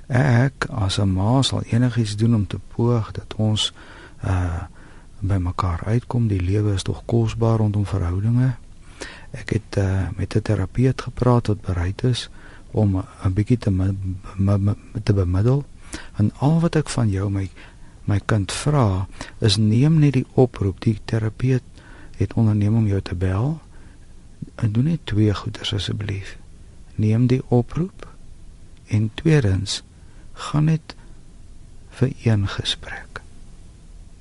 Ek 0.09 0.67
as 0.71 0.99
'n 0.99 1.09
ma 1.15 1.43
sal 1.43 1.63
enigiets 1.63 2.17
doen 2.17 2.35
om 2.35 2.47
te 2.47 2.59
poog 2.75 3.13
dat 3.13 3.35
ons 3.35 3.73
uh 4.25 4.63
by 5.23 5.39
mekaar 5.39 5.81
uitkom. 5.87 6.27
Die 6.29 6.43
lewe 6.43 6.75
is 6.75 6.83
tog 6.87 7.03
kosbaar 7.07 7.61
rondom 7.63 7.87
verhoudinge. 7.87 8.55
Ek 9.33 9.55
het 9.57 9.79
uh, 9.79 10.09
met 10.17 10.35
'n 10.37 10.43
terapeut 10.43 11.03
gepraat 11.03 11.47
wat 11.47 11.61
bereid 11.61 12.03
is 12.03 12.29
om 12.71 12.97
'n 12.99 13.33
bietjie 13.33 13.59
te 13.59 13.95
te 15.03 15.13
bemiddel. 15.13 15.65
En 16.17 16.33
al 16.39 16.61
wat 16.61 16.77
ek 16.77 16.89
van 16.89 17.11
jou 17.11 17.31
my 17.31 17.51
my 18.05 18.21
kind 18.27 18.53
vra 18.53 19.07
is 19.39 19.57
neem 19.57 19.99
net 19.99 20.13
die 20.13 20.27
oproep. 20.35 20.81
Die 20.81 20.99
terapeut 21.05 21.63
het 22.17 22.35
onderneem 22.35 22.77
om 22.77 22.87
jou 22.87 23.01
te 23.01 23.15
bel. 23.15 23.61
En 24.55 24.73
doen 24.73 24.85
net 24.85 25.01
twee 25.05 25.35
goeders 25.35 25.75
asseblief. 25.75 26.37
Neem 26.95 27.27
die 27.27 27.43
oproep 27.49 28.09
en 28.87 29.11
tweedens 29.15 29.83
gaan 30.33 30.65
net 30.65 30.95
vir 31.91 32.13
een 32.25 32.49
gesprek 32.49 33.12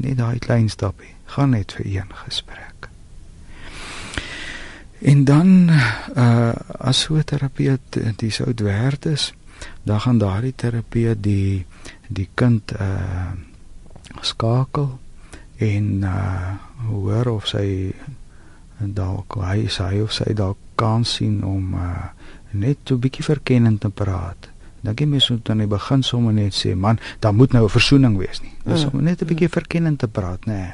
net 0.02 0.18
daai 0.18 0.40
klein 0.40 0.70
stappie. 0.70 1.14
Gaan 1.26 1.50
net 1.50 1.74
vir 1.78 1.86
een 1.86 2.10
gesprek. 2.26 2.90
En 5.02 5.24
dan 5.24 5.70
uh 6.16 6.54
as 6.78 7.00
so 7.00 7.16
'n 7.16 7.24
terapeut 7.24 7.98
die 8.16 8.32
sou 8.32 8.54
werd 8.56 9.06
is 9.06 9.34
dan 9.84 10.02
gaan 10.02 10.18
daardie 10.18 10.56
terapeut 10.56 11.24
die 11.24 11.66
die 12.08 12.30
kind 12.34 12.72
uh 12.72 13.32
skakel 14.22 15.00
en 15.58 16.02
uh 16.02 16.54
hoor 16.88 17.28
of 17.28 17.48
sy 17.48 17.94
dalk 18.78 19.36
hy 19.42 19.68
sy 19.68 20.02
of 20.04 20.14
sy 20.14 20.34
dalk 20.34 20.58
kan 20.76 21.06
sien 21.06 21.44
om 21.44 21.74
uh 21.74 22.10
net 22.52 22.92
'n 22.92 23.00
bietjie 23.00 23.24
verkennend 23.24 23.82
te 23.82 23.90
praat 23.90 24.51
Dan 24.82 24.98
gee 24.98 25.08
mens 25.08 25.30
moet 25.30 25.50
aan 25.50 25.58
die 25.58 25.68
begin 25.68 26.04
sommer 26.04 26.34
net 26.34 26.56
sê, 26.58 26.74
man, 26.76 27.00
daar 27.20 27.34
moet 27.34 27.52
nou 27.52 27.64
'n 27.64 27.70
versoening 27.70 28.18
wees 28.18 28.42
nie. 28.42 28.54
Dis 28.66 28.86
mm. 28.86 28.90
om 28.94 29.04
net 29.04 29.22
'n 29.22 29.26
bietjie 29.26 29.48
mm. 29.48 29.54
verkennend 29.54 30.00
te 30.00 30.08
praat, 30.08 30.46
nê. 30.46 30.54
Nee. 30.54 30.74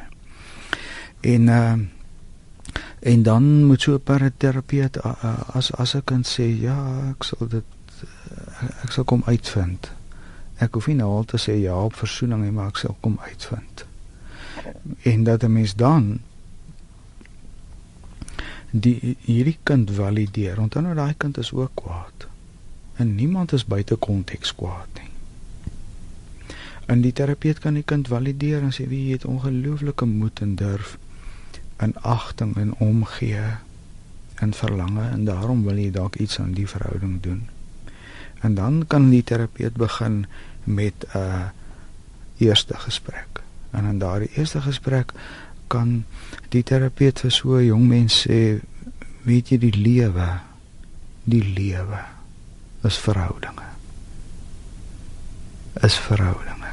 En 1.21 1.47
uh 1.47 1.75
en 2.99 3.23
dan 3.23 3.65
moet 3.65 3.81
so 3.81 3.93
'n 3.93 4.03
paraterapeut 4.03 4.97
uh, 4.97 5.11
uh, 5.23 5.39
as 5.53 5.71
as 5.71 5.95
ek 5.95 6.05
kan 6.05 6.23
sê, 6.23 6.43
ja, 6.61 6.77
ek 7.09 7.23
sal 7.23 7.47
dit 7.47 7.63
uh, 8.03 8.83
ek 8.83 8.91
sal 8.91 9.03
kom 9.03 9.21
uitvind. 9.25 9.91
Ek 10.57 10.73
hoef 10.73 10.87
nie 10.87 10.95
nou 10.95 11.11
al 11.11 11.25
te 11.25 11.37
sê 11.37 11.61
ja 11.61 11.75
op 11.75 11.95
versoening 11.95 12.41
nie, 12.43 12.51
maar 12.51 12.67
ek 12.67 12.77
sal 12.77 12.97
kom 12.99 13.19
uitvind. 13.21 13.85
En 15.03 15.23
dat 15.23 15.43
'n 15.43 15.51
mens 15.51 15.75
dan 15.75 16.19
die 18.71 19.17
hierdie 19.21 19.57
kind 19.63 19.91
valideer. 19.91 20.59
Onthou 20.59 20.83
nou 20.83 20.95
daai 20.95 21.13
kind 21.17 21.37
is 21.37 21.53
ook 21.53 21.71
kwaad 21.73 22.27
en 22.97 23.15
niemand 23.15 23.53
is 23.53 23.65
buite 23.65 23.95
konteks 23.95 24.55
kwaad 24.55 24.87
nie. 25.01 25.11
En 26.87 27.01
die 27.03 27.13
terapeut 27.13 27.59
kan 27.59 27.75
die 27.75 27.83
kind 27.83 28.07
valideer 28.07 28.63
en 28.63 28.71
sê 28.71 28.87
wie 28.87 29.11
het 29.11 29.25
ongelooflike 29.27 30.05
moed 30.07 30.39
en 30.41 30.55
durf 30.55 30.95
en 31.83 31.93
agting 32.01 32.55
en 32.57 32.73
omgee 32.81 33.43
en 34.35 34.53
verlange 34.53 35.09
en 35.09 35.25
daarom 35.25 35.63
wil 35.67 35.77
jy 35.77 35.91
dalk 35.91 36.15
iets 36.15 36.39
aan 36.39 36.55
die 36.57 36.67
verhouding 36.67 37.19
doen. 37.21 37.43
En 38.41 38.55
dan 38.55 38.83
kan 38.87 39.09
die 39.09 39.23
terapeut 39.23 39.75
begin 39.75 40.25
met 40.63 41.05
'n 41.13 41.17
uh, 41.17 41.45
eerste 42.37 42.77
gesprek. 42.77 43.41
En 43.71 43.85
in 43.85 43.99
daardie 43.99 44.31
eerste 44.33 44.61
gesprek 44.61 45.11
kan 45.67 46.05
die 46.49 46.63
terapeut 46.63 47.19
vir 47.19 47.31
so 47.31 47.57
'n 47.57 47.65
jong 47.65 47.87
mens 47.87 48.27
sê 48.27 48.61
weet 49.21 49.49
jy 49.49 49.57
die 49.57 49.75
lewe 49.75 50.39
die 51.23 51.43
lewe 51.43 52.16
is 52.87 52.97
verhoudinge. 52.97 53.65
Is 55.83 55.97
verhoudinge. 56.07 56.71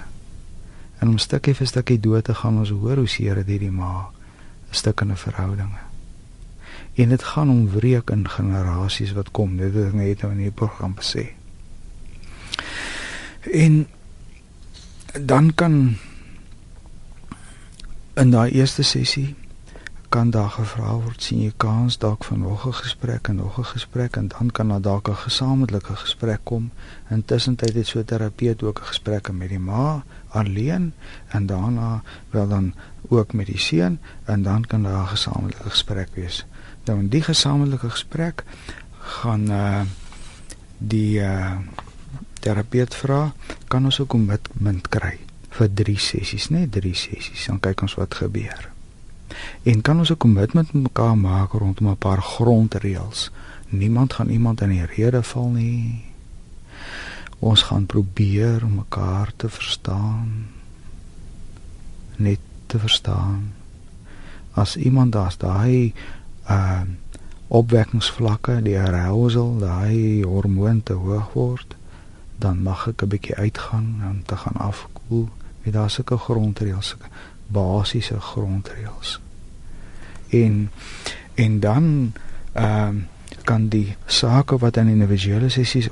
En 0.98 1.08
om 1.12 1.18
stukkie 1.18 1.54
vir 1.58 1.68
stukkie 1.68 2.00
dood 2.00 2.24
te 2.24 2.34
gaan 2.34 2.58
ons 2.62 2.72
hoor 2.72 3.02
hoe 3.02 3.10
seer 3.10 3.42
dit 3.42 3.54
hierdie 3.54 3.74
ma 3.74 4.10
'n 4.70 4.74
stuk 4.74 5.00
in 5.00 5.12
'n 5.12 5.16
verhoudinge. 5.16 5.82
En 6.94 7.08
dit 7.08 7.22
gaan 7.22 7.50
om 7.50 7.68
wreek 7.68 8.10
in 8.10 8.28
generasies 8.28 9.12
wat 9.12 9.30
kom. 9.30 9.56
Dit 9.56 9.74
het 9.74 9.92
net 9.92 10.22
nou 10.22 10.32
in 10.32 10.38
die 10.38 10.50
program 10.50 10.94
gesê. 10.96 11.34
En 13.52 13.86
dan 15.12 15.54
kan 15.54 15.96
in 18.14 18.30
daai 18.30 18.50
eerste 18.50 18.82
sessie 18.82 19.34
kan 20.14 20.30
daar 20.30 20.50
gevra 20.54 20.92
word 21.02 21.24
sien 21.26 21.40
jy 21.42 21.52
kans 21.58 21.96
dalk 21.98 22.24
vir 22.28 22.38
nog 22.38 22.66
'n 22.66 22.76
gesprek 22.80 23.28
en 23.28 23.36
nog 23.36 23.58
'n 23.58 23.64
gesprek 23.74 24.16
en 24.16 24.28
dan 24.28 24.50
kan 24.50 24.68
daar 24.68 24.80
dalk 24.80 25.08
'n 25.08 25.24
gesamentlike 25.26 25.96
gesprek 25.96 26.40
kom. 26.42 26.70
Intussen 27.10 27.56
tyd 27.56 27.74
het 27.74 27.86
so 27.86 28.04
terapeut 28.04 28.62
ook 28.62 28.78
'n 28.80 28.86
gesprek 28.86 29.32
met 29.32 29.48
die 29.48 29.58
ma 29.58 30.04
alleen 30.28 30.92
en 31.28 31.46
daarna 31.46 32.02
wel 32.30 32.48
dan 32.48 32.74
ook 33.08 33.32
met 33.32 33.46
die 33.46 33.58
seun 33.58 33.98
en 34.24 34.42
dan 34.42 34.64
kan 34.66 34.82
daar 34.82 35.02
'n 35.02 35.06
gesamentlike 35.16 35.70
gesprek 35.70 36.08
wees. 36.14 36.46
Nou 36.84 36.98
in 36.98 37.08
die 37.08 37.22
gesamentlike 37.22 37.90
gesprek 37.90 38.44
gaan 38.98 39.50
uh 39.50 39.82
die 40.78 41.18
uh 41.18 41.58
terapeut 42.40 42.94
vra 42.94 43.32
kan 43.68 43.84
ons 43.84 43.98
'n 44.00 44.06
kommitment 44.06 44.88
kry 44.88 45.18
vir 45.48 45.74
3 45.74 45.98
sessies, 45.98 46.48
net 46.48 46.72
3 46.72 46.94
sessies. 46.94 47.46
Dan 47.46 47.60
kyk 47.60 47.80
ons 47.80 47.94
wat 47.94 48.14
gebeur. 48.14 48.73
En 49.62 49.80
kan 49.80 49.98
ons 49.98 50.10
'n 50.10 50.16
kommitment 50.16 50.72
met 50.72 50.82
mekaar 50.82 51.18
maak 51.18 51.52
rondom 51.52 51.88
'n 51.88 51.96
paar 51.96 52.22
grondreëls. 52.22 53.30
Niemand 53.68 54.12
gaan 54.12 54.28
iemand 54.28 54.60
in 54.60 54.68
die 54.68 54.86
rede 54.86 55.22
val 55.22 55.48
nie. 55.48 56.04
Ons 57.38 57.62
gaan 57.62 57.86
probeer 57.86 58.64
om 58.64 58.74
mekaar 58.74 59.32
te 59.36 59.48
verstaan. 59.48 60.46
Net 62.16 62.38
te 62.66 62.78
verstaan. 62.78 63.52
As 64.52 64.76
iemand 64.76 65.12
daar's 65.12 65.36
daai 65.36 65.92
uh 66.48 66.82
opwekkingsvlakke, 67.54 68.62
die 68.62 68.78
arousal, 68.80 69.58
daai 69.58 70.24
hormoon 70.24 70.82
te 70.82 70.92
hoog 70.92 71.32
word, 71.32 71.76
dan 72.38 72.62
mag 72.62 72.88
ek 72.88 73.02
'n 73.02 73.08
bietjie 73.08 73.36
uitgaan 73.36 74.02
om 74.10 74.22
te 74.26 74.36
gaan 74.36 74.56
afkoel. 74.56 75.28
Wie 75.62 75.72
daar 75.72 75.90
sulke 75.90 76.16
grondreëls, 76.18 76.88
sulke 76.88 77.08
basiese 77.46 78.20
grondreëls. 78.20 79.20
En 80.28 80.70
en 81.34 81.60
dan 81.60 82.12
ehm 82.52 82.96
uh, 82.96 83.02
kan 83.44 83.68
die 83.68 83.96
sake 84.06 84.58
wat 84.58 84.76
in 84.76 84.88
individuele 84.88 85.48
sessies 85.48 85.88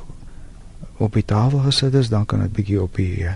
op 0.96 1.12
die 1.12 1.24
tafel 1.24 1.58
gesit 1.58 1.94
is, 1.94 2.08
dan 2.08 2.26
kan 2.26 2.40
dit 2.40 2.52
bietjie 2.52 2.82
op 2.82 2.96
die 2.96 3.24
uh 3.24 3.32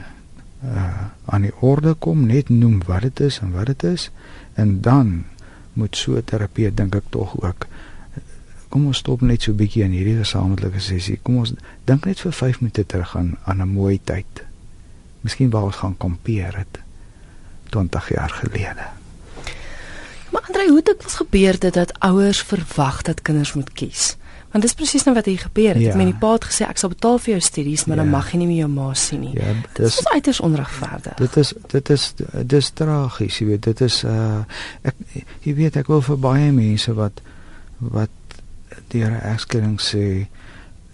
aan 1.24 1.42
die 1.42 1.52
orde 1.61 1.94
kom, 1.94 2.26
net 2.26 2.48
noem 2.48 2.81
wat 2.87 3.02
dit 3.02 3.20
is 3.20 3.38
en 3.38 3.52
wat 3.52 3.66
dit 3.66 3.83
is 3.83 4.11
en 4.55 4.81
dan 4.81 5.24
moet 5.72 5.96
so 5.96 6.22
terapeut 6.24 6.76
dink 6.76 6.94
ek 6.94 7.11
tog 7.11 7.37
ook 7.42 7.66
kom 8.68 8.87
ons 8.87 8.98
stop 8.98 9.20
net 9.20 9.42
so 9.42 9.52
bietjie 9.52 9.85
in 9.85 9.92
hierdie 9.94 10.18
gesamentlike 10.18 10.81
sessie. 10.81 11.18
Kom 11.22 11.38
ons 11.42 11.55
dink 11.88 12.05
net 12.09 12.20
vir 12.20 12.33
5 12.33 12.61
minute 12.61 12.85
terug 12.85 13.16
aan 13.16 13.37
aan 13.44 13.62
'n 13.62 13.68
mooi 13.68 14.00
tyd. 14.05 14.42
Miskien 15.20 15.50
waar 15.50 15.62
ons 15.62 15.76
gaan 15.76 15.96
kampeer 15.96 16.57
het 16.57 16.86
20 17.70 18.09
jaar 18.09 18.31
gelede. 18.31 18.87
Maar 20.31 20.42
Andre, 20.46 20.68
hoe 20.68 20.83
dit 20.83 21.05
gebeur 21.07 21.59
dit 21.59 21.74
dat 21.74 21.98
ouers 21.98 22.42
verwag 22.42 23.02
dat 23.02 23.22
kinders 23.22 23.52
moet 23.55 23.72
kies? 23.72 24.16
Want 24.50 24.64
dis 24.64 24.74
presies 24.74 25.05
nou 25.05 25.12
wat 25.16 25.24
hier 25.24 25.38
gebeur 25.38 25.74
het. 25.74 25.83
Ja. 25.83 25.90
Ek 25.92 25.98
meen 26.00 26.12
die 26.12 26.20
pa 26.20 26.31
het 26.33 26.46
gesê 26.48 26.64
ek 26.64 26.79
sal 26.81 26.92
betaal 26.92 27.18
vir 27.20 27.35
jou 27.35 27.40
studies, 27.44 27.85
maar 27.85 27.98
ja. 27.98 28.02
dan 28.02 28.12
mag 28.12 28.31
jy 28.33 28.38
nie 28.40 28.46
meer 28.48 28.62
jou 28.62 28.68
ma 28.72 28.87
sien 28.96 29.20
nie. 29.26 29.35
Ja, 29.37 29.52
dis 29.76 29.98
dis 29.98 30.09
uiters 30.14 30.40
onregverdig. 30.40 31.18
Dit 31.18 31.37
is 31.42 31.50
dit 31.72 31.90
is 31.92 32.07
dis 32.55 32.70
tragies, 32.79 33.40
jy 33.40 33.48
weet. 33.50 33.66
Dit 33.68 33.83
is 33.85 33.98
uh 34.09 34.44
ek 34.87 34.94
jy 35.44 35.57
weet 35.59 35.76
ek 35.83 35.90
wil 35.92 36.00
vir 36.07 36.22
baie 36.24 36.48
mense 36.57 36.94
wat 36.96 37.20
wat 37.81 38.40
deur 38.94 39.11
'n 39.11 39.24
egskeiding 39.35 39.76
sê 39.83 40.07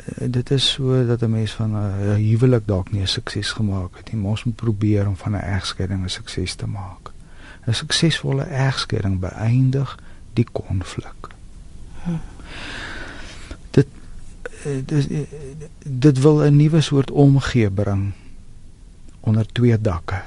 dit 0.04 0.50
is 0.50 0.70
so 0.70 1.06
dat 1.06 1.22
'n 1.22 1.30
mens 1.30 1.52
van 1.52 1.70
'n 1.76 2.14
huwelik 2.14 2.66
dalk 2.66 2.92
nie 2.92 3.00
'n 3.00 3.06
sukses 3.06 3.50
gemaak 3.50 3.96
het 3.96 4.12
nie. 4.12 4.24
Ons 4.24 4.44
moet 4.44 4.56
probeer 4.56 5.06
om 5.06 5.16
van 5.16 5.32
'n 5.32 5.40
egskeiding 5.40 6.04
'n 6.04 6.08
sukses 6.08 6.54
te 6.54 6.66
maak. 6.66 7.12
'n 7.66 7.74
Suksesvolle 7.74 8.42
egskeiding 8.42 9.18
beëindig 9.18 9.98
die 10.32 10.46
konflik. 10.52 11.28
Dit 13.70 13.86
eh, 14.64 14.82
dit 14.86 15.10
eh, 15.10 15.20
dit 15.84 16.20
wil 16.20 16.42
'n 16.42 16.56
nuwe 16.56 16.80
soort 16.80 17.10
omgee 17.10 17.70
bring 17.70 18.12
onder 19.20 19.46
twee 19.52 19.80
dakke. 19.80 20.22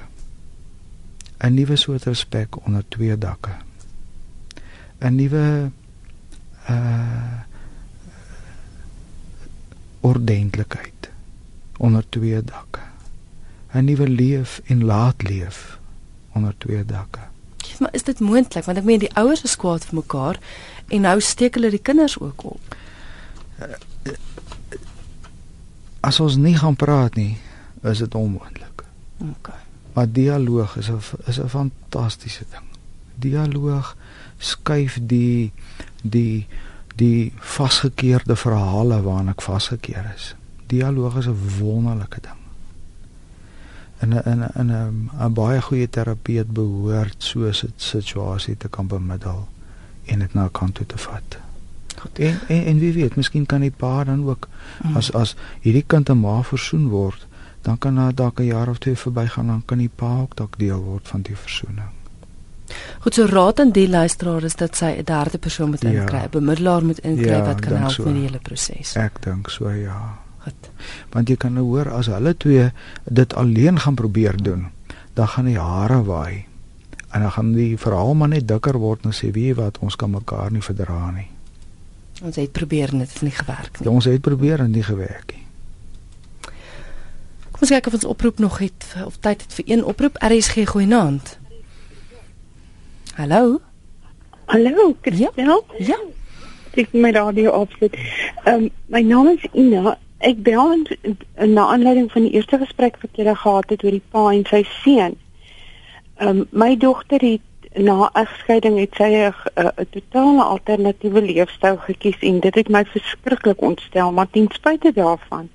'n 1.38 1.54
Nuwe 1.54 1.76
soort 1.76 2.04
respek 2.04 2.66
onder 2.66 2.84
twee 2.88 3.18
dakke. 3.18 3.52
'n 5.00 5.16
Nuwe 5.16 5.72
uh 6.70 7.44
ordentlikheid 10.06 11.10
onder 11.78 12.06
twee 12.10 12.42
dakke. 12.44 12.84
'n 13.74 13.86
Nuwe 13.86 14.08
leef 14.08 14.62
en 14.66 14.84
laat 14.84 15.24
leef 15.24 15.80
onder 16.34 16.54
twee 16.58 16.86
dakke. 16.86 17.20
Maar 17.80 17.94
is 17.94 18.04
dit 18.04 18.20
moontlik 18.20 18.66
want 18.66 18.78
ek 18.78 18.84
meen 18.88 19.00
die 19.00 19.16
ouers 19.20 19.44
is 19.44 19.58
kwaad 19.60 19.86
vir 19.86 19.96
mekaar 20.00 20.40
en 20.88 21.02
nou 21.02 21.20
steek 21.22 21.58
hulle 21.58 21.70
die 21.74 21.82
kinders 21.82 22.20
ook 22.20 22.44
op. 22.44 22.76
As 26.00 26.20
ons 26.20 26.36
nie 26.36 26.56
gaan 26.56 26.76
praat 26.76 27.16
nie, 27.16 27.38
is 27.84 28.00
dit 28.00 28.16
onmoontlik. 28.16 28.84
OK. 29.18 29.50
Maar 29.94 30.12
dialoog 30.12 30.78
is 30.78 30.90
'n 30.90 31.02
is 31.26 31.40
'n 31.40 31.50
fantastiese 31.50 32.46
ding. 32.52 32.68
Dialoog 33.16 33.96
skuif 34.38 35.00
die 35.02 35.52
die 36.02 36.48
die 36.96 37.34
vasgekeerde 37.40 38.36
verhale 38.36 39.02
waaraan 39.04 39.34
ek 39.34 39.42
vasgekeer 39.44 40.08
is. 40.16 40.34
Dialoog 40.72 41.18
is 41.18 41.28
'n 41.28 41.40
wonderlike 41.60 42.22
ding. 42.22 42.42
In 44.02 44.14
'n 44.14 44.24
in 44.32 44.44
'n 44.44 44.52
in 44.60 44.72
'n 44.72 45.10
'n 45.20 45.34
baie 45.34 45.62
goeie 45.62 45.90
terapeut 45.90 46.54
behoort 46.54 47.16
so 47.18 47.48
'n 47.48 47.74
situasie 47.76 48.58
te 48.58 48.68
kan 48.68 48.88
bemiddel 48.88 49.48
en 50.06 50.20
dit 50.20 50.34
na 50.34 50.50
kant 50.52 50.76
toe 50.76 50.86
te 50.86 50.98
vat. 50.98 51.38
Goed. 52.00 52.20
En, 52.20 52.40
en 52.48 52.66
en 52.66 52.80
wie 52.80 52.94
weet, 52.94 53.16
miskien 53.16 53.46
kan 53.46 53.62
die 53.62 53.72
pa 53.72 54.04
dan 54.04 54.26
ook 54.28 54.48
mm. 54.84 54.96
as 54.96 55.12
as 55.12 55.36
hierdie 55.62 55.84
kind 55.88 56.10
en 56.10 56.20
ma 56.20 56.42
versoen 56.44 56.88
word, 56.88 57.28
dan 57.62 57.78
kan 57.78 57.96
daar 57.96 58.16
dalk 58.16 58.40
'n 58.40 58.46
jaar 58.46 58.70
of 58.70 58.78
twee 58.78 58.96
verbygaan 58.96 59.48
dan 59.48 59.66
kan 59.66 59.78
die 59.78 59.92
pa 59.96 60.20
ook 60.20 60.36
dalk 60.36 60.58
deel 60.58 60.82
word 60.82 61.08
van 61.08 61.22
die 61.22 61.38
versoening. 61.38 61.95
Goed 63.00 63.14
so 63.14 63.26
raad 63.26 63.60
aan 63.60 63.72
die 63.72 63.88
luisteraar 63.90 64.44
is 64.44 64.56
dat 64.56 64.76
sy 64.76 64.96
'n 64.98 65.04
derde 65.04 65.38
persoon 65.38 65.70
moet 65.70 65.84
inkry, 65.84 66.18
'n 66.18 66.22
ja. 66.22 66.30
bemiddelaar 66.30 66.86
moet 66.86 67.00
inkry 67.00 67.38
ja, 67.38 67.46
wat 67.46 67.60
kan 67.60 67.78
help 67.78 67.92
so. 67.92 68.04
met 68.04 68.14
die 68.14 68.22
hele 68.22 68.40
proses. 68.40 68.96
Ek 68.96 69.22
dink 69.22 69.50
so 69.50 69.70
ja. 69.70 70.18
Goed. 70.46 70.70
Want 71.10 71.30
jy 71.30 71.36
kan 71.36 71.54
nou 71.54 71.66
hoor 71.66 71.90
as 71.90 72.06
hulle 72.06 72.38
twee 72.38 72.72
dit 73.04 73.34
alleen 73.34 73.80
gaan 73.80 73.96
probeer 73.96 74.44
doen, 74.44 74.68
dan 75.14 75.28
gaan 75.28 75.46
die 75.46 75.60
hare 75.60 76.04
waai. 76.04 76.46
En 77.10 77.22
dan 77.22 77.32
gaan 77.32 77.54
die 77.54 77.78
verhaal 77.78 78.14
maar 78.14 78.28
net 78.28 78.48
dikker 78.48 78.78
word 78.78 79.06
en 79.06 79.14
sê 79.14 79.32
wie 79.32 79.56
wat 79.56 79.80
ons 79.80 79.96
kan 79.96 80.12
mekaar 80.12 80.52
nie 80.52 80.62
verdra 80.62 81.12
nie. 81.12 81.28
Ons 82.24 82.36
het 82.36 82.52
probeer 82.52 82.94
en 82.94 83.00
dit 83.04 83.14
het 83.14 83.22
nie 83.22 83.32
gewerk 83.32 83.80
nie. 83.80 83.88
Ja, 83.88 83.94
ons 83.94 84.06
het 84.06 84.22
probeer 84.22 84.60
en 84.60 84.72
nie 84.72 84.84
gewerk 84.84 85.34
nie. 85.34 85.44
Kom 87.56 87.64
ons 87.64 87.72
kyk 87.72 87.88
of 87.88 87.94
ons 87.94 88.06
oproep 88.06 88.40
nog 88.40 88.58
het 88.60 88.86
of 89.06 89.18
tyd 89.24 89.42
het 89.42 89.54
vir 89.54 89.66
een 89.68 89.84
oproep. 89.84 90.18
RSG 90.20 90.68
goeie 90.68 90.88
naand. 90.88 91.38
Hallo. 93.18 93.62
Hallo, 94.48 94.94
Christel. 95.02 95.64
Ja. 95.78 95.86
ja. 95.86 96.00
Ek 96.76 96.92
my 96.92 97.14
radio 97.16 97.54
opsit. 97.56 97.94
Ehm 98.44 98.66
um, 98.66 98.72
my 98.92 99.00
naam 99.08 99.30
is 99.32 99.46
Ina. 99.56 99.94
Ek 100.20 100.42
bel 100.44 100.74
in, 100.74 100.84
in 101.40 101.54
na 101.56 101.70
aanleiding 101.72 102.10
van 102.12 102.26
die 102.28 102.34
eerste 102.36 102.60
gesprek 102.60 103.00
wat 103.00 103.16
jy 103.16 103.36
gehad 103.38 103.72
het 103.72 103.86
oor 103.88 103.96
die 103.96 104.04
pa 104.12 104.26
en 104.34 104.44
sy 104.52 104.62
seun. 104.82 105.16
Ehm 106.18 106.42
um, 106.42 106.44
my 106.52 106.76
dogter 106.76 107.24
het 107.24 107.72
na 107.88 108.10
egskeiding 108.26 108.82
het 108.84 109.00
sy 109.00 109.10
'n 109.16 109.88
totale 109.96 110.44
alternatiewe 110.44 111.24
leefstyl 111.32 111.80
gekies 111.88 112.20
en 112.20 112.44
dit 112.44 112.56
het 112.56 112.68
my 112.70 112.84
verskriklik 112.84 113.62
ontstel, 113.62 114.12
maar 114.12 114.28
ten 114.28 114.52
spyte 114.52 114.92
daarvan 114.92 115.48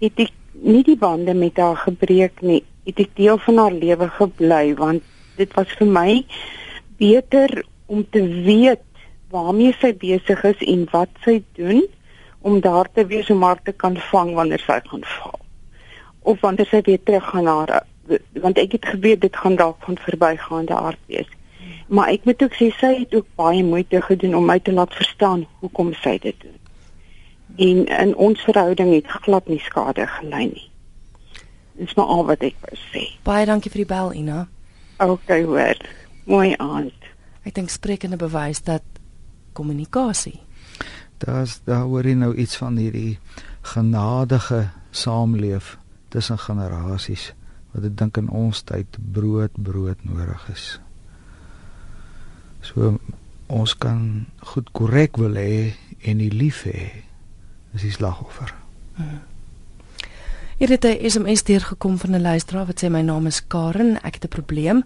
het 0.00 0.16
ek 0.16 0.32
nie 0.52 0.82
die 0.82 0.96
bande 0.96 1.34
met 1.34 1.60
haar 1.60 1.76
gebreek 1.76 2.40
nie. 2.40 2.64
Het 2.88 3.04
ek 3.04 3.16
deel 3.20 3.38
van 3.38 3.56
haar 3.56 3.72
lewe 3.84 4.08
gebly 4.08 4.74
want 4.74 5.02
dit 5.36 5.54
was 5.60 5.68
vir 5.76 5.86
my 6.00 6.24
beter 6.96 7.64
om 7.86 8.06
te 8.10 8.22
weet 8.46 8.84
waarmee 9.30 9.74
sy 9.80 9.92
besig 9.96 10.42
is 10.44 10.62
en 10.66 10.86
wat 10.92 11.10
sy 11.24 11.40
doen 11.58 11.82
om 12.46 12.60
daar 12.60 12.88
te 12.92 13.06
wees 13.06 13.30
om 13.30 13.42
haar 13.42 13.62
te 13.62 13.72
kan 13.72 13.96
vang 14.10 14.34
wanneer 14.34 14.62
sy 14.62 14.78
gaan 14.86 15.04
val. 15.16 15.40
Of 16.22 16.40
wanneer 16.40 16.68
sy 16.70 16.80
weer 16.86 17.02
terug 17.02 17.30
gaan 17.30 17.44
na 17.48 17.56
haar 17.64 17.84
want 18.38 18.58
ek 18.62 18.76
het 18.76 18.84
geweet 18.86 19.20
dit 19.20 19.36
gaan 19.36 19.56
dalk 19.58 19.82
van 19.82 19.98
verbygaande 19.98 20.74
aard 20.74 21.00
wees. 21.10 21.26
Maar 21.90 22.12
ek 22.14 22.24
moet 22.24 22.42
ook 22.42 22.54
sê 22.54 22.70
sy 22.78 22.92
het 23.00 23.14
ook 23.14 23.26
baie 23.34 23.64
moeite 23.64 24.00
gedoen 24.02 24.36
om 24.38 24.46
my 24.46 24.58
te 24.62 24.72
laat 24.72 24.94
verstaan 24.94 25.46
hoekom 25.58 25.92
sy 26.02 26.16
dit 26.22 26.38
doen. 26.42 26.54
En 27.56 27.84
in 28.06 28.14
ons 28.14 28.40
verhouding 28.46 28.92
het 28.94 29.10
glad 29.26 29.48
nie 29.48 29.60
skade 29.62 30.06
gelei 30.06 30.46
nie. 30.50 30.66
Dis 31.78 31.94
maar 31.94 32.10
al 32.14 32.24
wat 32.30 32.42
ek 32.46 32.58
wou 32.62 32.78
sê. 32.90 33.06
Baie 33.26 33.46
dankie 33.46 33.70
vir 33.70 33.84
die 33.84 33.90
bel, 33.90 34.12
Ina. 34.14 34.46
Okay, 35.02 35.42
hoor 35.44 35.74
mooi 36.26 36.54
aand. 36.58 37.10
Ek 37.46 37.54
dink 37.54 37.70
sprekende 37.70 38.18
bewys 38.18 38.62
dat 38.66 38.82
kommunikasie. 39.56 40.40
Daar's 41.22 41.60
daar 41.64 41.86
hoor 41.88 42.04
jy 42.04 42.16
nou 42.18 42.34
iets 42.34 42.58
van 42.60 42.76
hierdie 42.76 43.18
genadige 43.62 44.68
saamleef 44.90 45.76
tussen 46.12 46.38
generasies 46.38 47.32
wat 47.72 47.86
ek 47.88 47.96
dink 47.98 48.18
in 48.20 48.28
ons 48.32 48.62
tyd 48.66 48.98
brood 49.12 49.52
brood 49.56 50.04
nodig 50.04 50.44
is. 50.52 50.66
So 52.64 52.96
ons 53.46 53.76
kan 53.78 54.26
goed 54.52 54.72
korrek 54.74 55.20
wil 55.22 55.38
hê 55.38 55.74
en 56.02 56.18
nie 56.18 56.32
lief 56.32 56.64
hê 56.66 56.90
is 57.76 57.84
die 57.84 57.94
slagoffer. 57.94 58.52
Hier 60.56 60.70
het 60.72 60.84
'n 60.84 61.10
SMS 61.10 61.42
deurgekom 61.42 61.98
van 61.98 62.10
'n 62.14 62.22
luisteraar 62.22 62.66
wat 62.66 62.82
sê 62.82 62.88
my 62.88 63.02
naam 63.02 63.26
is 63.26 63.46
Karen, 63.46 64.02
ek 64.02 64.14
het 64.14 64.24
'n 64.24 64.28
probleem. 64.28 64.84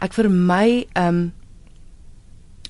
Ek 0.00 0.12
vir 0.12 0.28
my 0.30 0.86
ehm 0.94 1.08
um, 1.08 1.32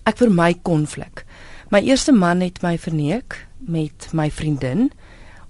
ek 0.06 0.20
vir 0.22 0.30
my 0.30 0.52
konflik. 0.62 1.24
My 1.70 1.80
eerste 1.82 2.12
man 2.14 2.40
het 2.40 2.62
my 2.62 2.76
verneek 2.78 3.40
met 3.58 4.06
my 4.14 4.30
vriendin. 4.30 4.90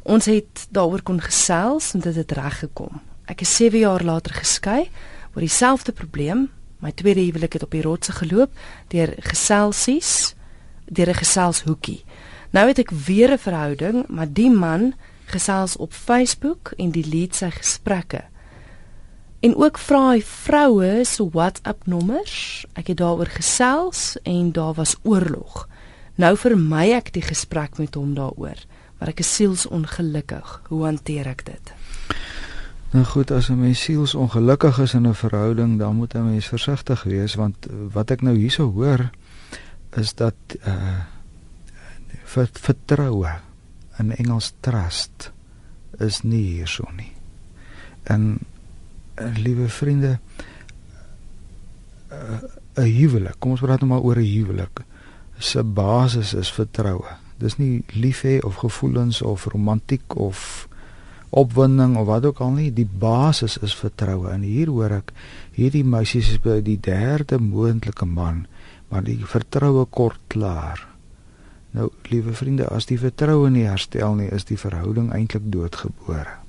Ons 0.03 0.31
het 0.31 0.65
daaroor 0.73 1.03
kon 1.05 1.21
gesels 1.21 1.93
en 1.93 2.01
dit 2.01 2.17
het 2.17 2.33
reg 2.33 2.59
gekom. 2.63 3.03
Ek 3.29 3.43
is 3.45 3.53
7 3.57 3.83
jaar 3.83 4.05
later 4.05 4.33
geskei 4.33 4.87
oor 5.35 5.45
dieselfde 5.45 5.93
probleem. 5.93 6.47
My 6.81 6.93
tweede 6.93 7.21
huwelik 7.21 7.59
het 7.59 7.67
op 7.67 7.75
die 7.77 7.83
rotse 7.85 8.13
geloop 8.17 8.53
deur 8.89 9.13
geselsies, 9.29 10.35
deur 10.89 11.11
'n 11.11 11.21
geselshoekie. 11.21 12.05
Nou 12.51 12.69
het 12.69 12.79
ek 12.79 12.91
weer 12.91 13.33
'n 13.33 13.39
verhouding, 13.39 14.09
maar 14.09 14.33
die 14.33 14.51
man 14.51 14.95
gesels 15.27 15.77
op 15.77 15.93
Facebook 15.93 16.73
en 16.79 16.91
delete 16.91 17.37
sy 17.37 17.51
gesprekke. 17.51 18.23
En 19.41 19.57
ook 19.57 19.79
vra 19.79 20.11
hy 20.11 20.23
vroue 20.25 21.05
se 21.05 21.29
WhatsApp 21.33 21.87
nommers. 21.87 22.65
Ek 22.73 22.87
het 22.87 22.97
daaroor 22.97 23.29
gesels 23.37 24.17
en 24.25 24.53
daar 24.53 24.75
was 24.75 24.97
oorlog. 25.03 25.67
Nou 26.17 26.37
vermy 26.41 26.91
ek 26.97 27.13
die 27.13 27.25
gesprek 27.25 27.77
met 27.79 27.95
hom 27.95 28.15
daaroor, 28.17 28.57
maar 28.99 29.13
ek 29.13 29.21
is 29.21 29.35
sielsongelukkig. 29.37 30.63
Hoe 30.69 30.85
hanteer 30.85 31.29
ek 31.29 31.45
dit? 31.45 31.73
Nou 32.95 33.05
goed, 33.05 33.31
as 33.31 33.51
'n 33.51 33.61
mens 33.61 33.83
sielsongelukkig 33.83 34.79
is 34.79 34.95
in 34.95 35.07
'n 35.07 35.15
verhouding, 35.15 35.79
dan 35.79 35.97
moet 35.97 36.15
'n 36.15 36.25
mens 36.25 36.47
versigtig 36.47 37.03
wees 37.03 37.35
want 37.35 37.67
wat 37.93 38.11
ek 38.11 38.23
nou 38.23 38.37
hierso 38.37 38.73
hoor 38.73 39.11
is 39.97 40.15
dat 40.15 40.35
uh 40.67 41.05
vertroue 42.53 43.31
in 43.99 44.17
Engels 44.17 44.53
trust 44.61 45.33
is 45.99 46.23
nie 46.23 46.43
hierso 46.43 46.85
nie. 46.97 47.13
En 48.03 48.39
liewe 49.17 49.69
vriende, 49.69 50.19
uh, 52.13 52.41
'n 52.77 52.91
huwelik, 52.93 53.37
kom 53.39 53.51
ons 53.51 53.61
praat 53.61 53.81
nou 53.81 53.91
maar 53.91 54.05
oor 54.05 54.17
'n 54.17 54.33
huwelik. 54.33 54.85
Se 55.39 55.63
basis 55.63 56.35
is 56.35 56.53
vertroue. 56.53 57.17
Dis 57.39 57.57
nie 57.57 57.85
lief 57.93 58.23
hê 58.23 58.41
of 58.41 58.55
gevoelens 58.55 59.23
of 59.23 59.45
romantiek 59.45 60.17
of 60.17 60.69
opwinding 61.31 61.97
of 61.97 62.07
wat 62.07 62.25
ook 62.25 62.41
al 62.41 62.51
nie, 62.51 62.73
die 62.73 62.89
basis 62.99 63.59
is 63.59 63.75
vertroue. 63.75 64.31
En 64.31 64.41
hier 64.41 64.71
hoor 64.73 64.91
ek 64.91 65.13
hierdie 65.53 65.85
meisie 65.85 66.21
is 66.21 66.41
by 66.41 66.61
die 66.65 66.79
derde 66.81 67.39
moontlike 67.39 68.05
man, 68.05 68.47
maar 68.89 69.05
die 69.05 69.21
vertroue 69.25 69.85
kort 69.85 70.21
klaar. 70.27 70.87
Nou, 71.77 71.91
liewe 72.09 72.33
vriende, 72.33 72.69
as 72.73 72.87
die 72.87 72.99
vertroue 72.99 73.51
nie 73.51 73.67
herstel 73.69 74.15
nie, 74.15 74.31
is 74.33 74.45
die 74.49 74.57
verhouding 74.57 75.13
eintlik 75.13 75.51
doodgebore. 75.53 76.46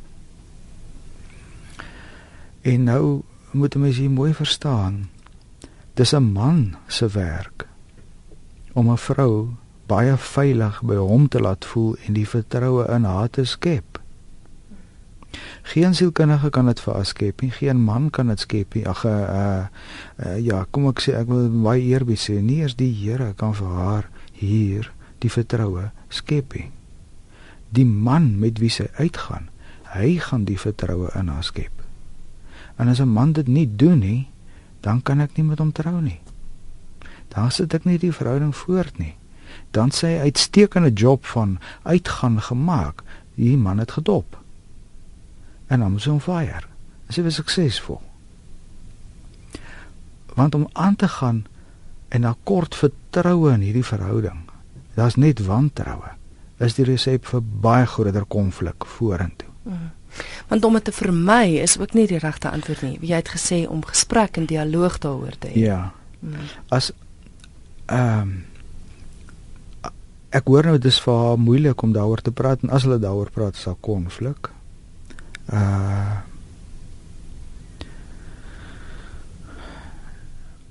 En 2.67 2.83
nou 2.83 3.21
moet 3.51 3.75
'n 3.75 3.79
mens 3.79 3.97
hier 3.97 4.11
mooi 4.11 4.33
verstaan. 4.33 5.09
Dis 5.93 6.11
'n 6.11 6.31
man 6.31 6.75
se 6.87 7.07
werk 7.07 7.67
om 8.73 8.89
'n 8.91 8.97
vrou 8.97 9.49
baie 9.85 10.17
veilig 10.17 10.81
by 10.83 10.95
hom 10.95 11.27
te 11.27 11.39
laat 11.39 11.65
voel 11.65 11.95
en 12.05 12.13
die 12.13 12.27
vertroue 12.27 12.87
in 12.87 13.03
haar 13.03 13.29
te 13.29 13.43
skep. 13.43 14.01
Geen 15.61 15.95
sielkundige 15.95 16.49
kan 16.49 16.65
dit 16.65 16.79
vir 16.79 16.93
haar 16.93 17.05
skep 17.05 17.41
nie, 17.41 17.51
geen 17.51 17.81
man 17.83 18.09
kan 18.09 18.27
dit 18.27 18.39
skep 18.39 18.73
nie. 18.73 18.87
Ag 18.87 19.05
uh, 19.05 19.65
uh 20.25 20.37
ja, 20.39 20.65
kom 20.71 20.87
ek 20.87 20.99
sê 20.99 21.13
ek 21.13 21.27
wil 21.27 21.49
baie 21.49 21.81
eerbied 21.81 22.19
sê, 22.19 22.41
nie 22.41 22.59
eers 22.61 22.75
die 22.75 22.93
Here 22.93 23.33
kan 23.33 23.55
vir 23.55 23.67
haar 23.67 24.09
hier 24.31 24.91
die 25.19 25.31
vertroue 25.31 25.91
skep 26.09 26.53
nie. 26.53 26.71
Die 27.69 27.85
man 27.85 28.39
met 28.39 28.59
wie 28.59 28.69
sy 28.69 28.87
uitgaan, 28.97 29.49
hy 29.83 30.17
gaan 30.17 30.43
die 30.43 30.59
vertroue 30.59 31.09
in 31.15 31.27
haar 31.27 31.43
skep. 31.43 31.86
En 32.77 32.87
as 32.87 32.99
'n 32.99 33.09
man 33.09 33.31
dit 33.31 33.47
nie 33.47 33.75
doen 33.75 33.99
nie, 33.99 34.27
dan 34.79 35.01
kan 35.01 35.19
ek 35.19 35.35
nie 35.37 35.43
met 35.43 35.59
hom 35.59 35.71
trou 35.71 36.01
nie. 36.01 36.19
Dan 37.27 37.51
sit 37.51 37.73
ek 37.73 37.85
nie 37.85 37.97
die 37.97 38.11
verhouding 38.11 38.55
voort 38.55 38.97
nie. 38.97 39.15
Dan 39.71 39.89
sê 39.89 40.07
hy 40.07 40.19
uitstekende 40.19 40.93
job 40.93 41.25
van 41.25 41.59
uitgaan 41.83 42.41
gemaak. 42.41 43.03
Die 43.35 43.57
man 43.57 43.77
het 43.77 43.91
gedop. 43.91 44.37
En 45.67 45.79
dan 45.79 45.99
so 45.99 46.13
'n 46.13 46.19
fire. 46.19 46.67
Sy 47.09 47.21
was 47.21 47.35
suksesvol. 47.35 48.01
Want 50.35 50.55
om 50.55 50.67
aan 50.73 50.95
te 50.95 51.07
gaan 51.07 51.45
en 52.07 52.21
na 52.21 52.35
kort 52.43 52.75
vertroue 52.75 53.53
in 53.53 53.61
hierdie 53.61 53.85
verhouding 53.85 54.47
daar's 54.97 55.15
net 55.15 55.43
wantroue 55.45 56.15
is 56.57 56.73
die 56.73 56.85
resep 56.87 57.27
vir 57.29 57.43
baie 57.61 57.85
groter 57.85 58.25
konflik 58.25 58.85
vorentoe. 58.97 59.49
Mm. 59.63 59.89
Want 60.47 60.65
om 60.65 60.73
dit 60.73 60.83
te 60.83 60.91
vermy 60.91 61.57
is 61.61 61.77
ook 61.79 61.93
nie 61.93 62.07
die 62.07 62.21
regte 62.21 62.49
antwoord 62.49 62.81
nie. 62.81 62.97
Jy 63.01 63.15
het 63.15 63.29
gesê 63.29 63.63
om 63.69 63.85
gesprek 63.85 64.37
en 64.37 64.45
dialoog 64.45 64.99
daaroor 65.03 65.37
te 65.39 65.47
hê. 65.47 65.65
Ja. 65.69 65.81
Mm. 66.19 66.51
As 66.69 66.91
ehm 67.85 68.21
um, 68.21 68.37
ek 70.37 70.49
hoor 70.51 70.67
nou 70.67 70.77
dis 70.77 70.97
vir 71.01 71.15
haar 71.15 71.37
moeilik 71.39 71.83
om 71.83 71.93
daaroor 71.95 72.21
te 72.21 72.33
praat 72.35 72.63
en 72.63 72.73
as 72.75 72.83
hulle 72.83 72.99
daaroor 72.99 73.31
praat 73.33 73.55
sal 73.55 73.77
konflik. 73.81 74.51
Uh 75.47 76.23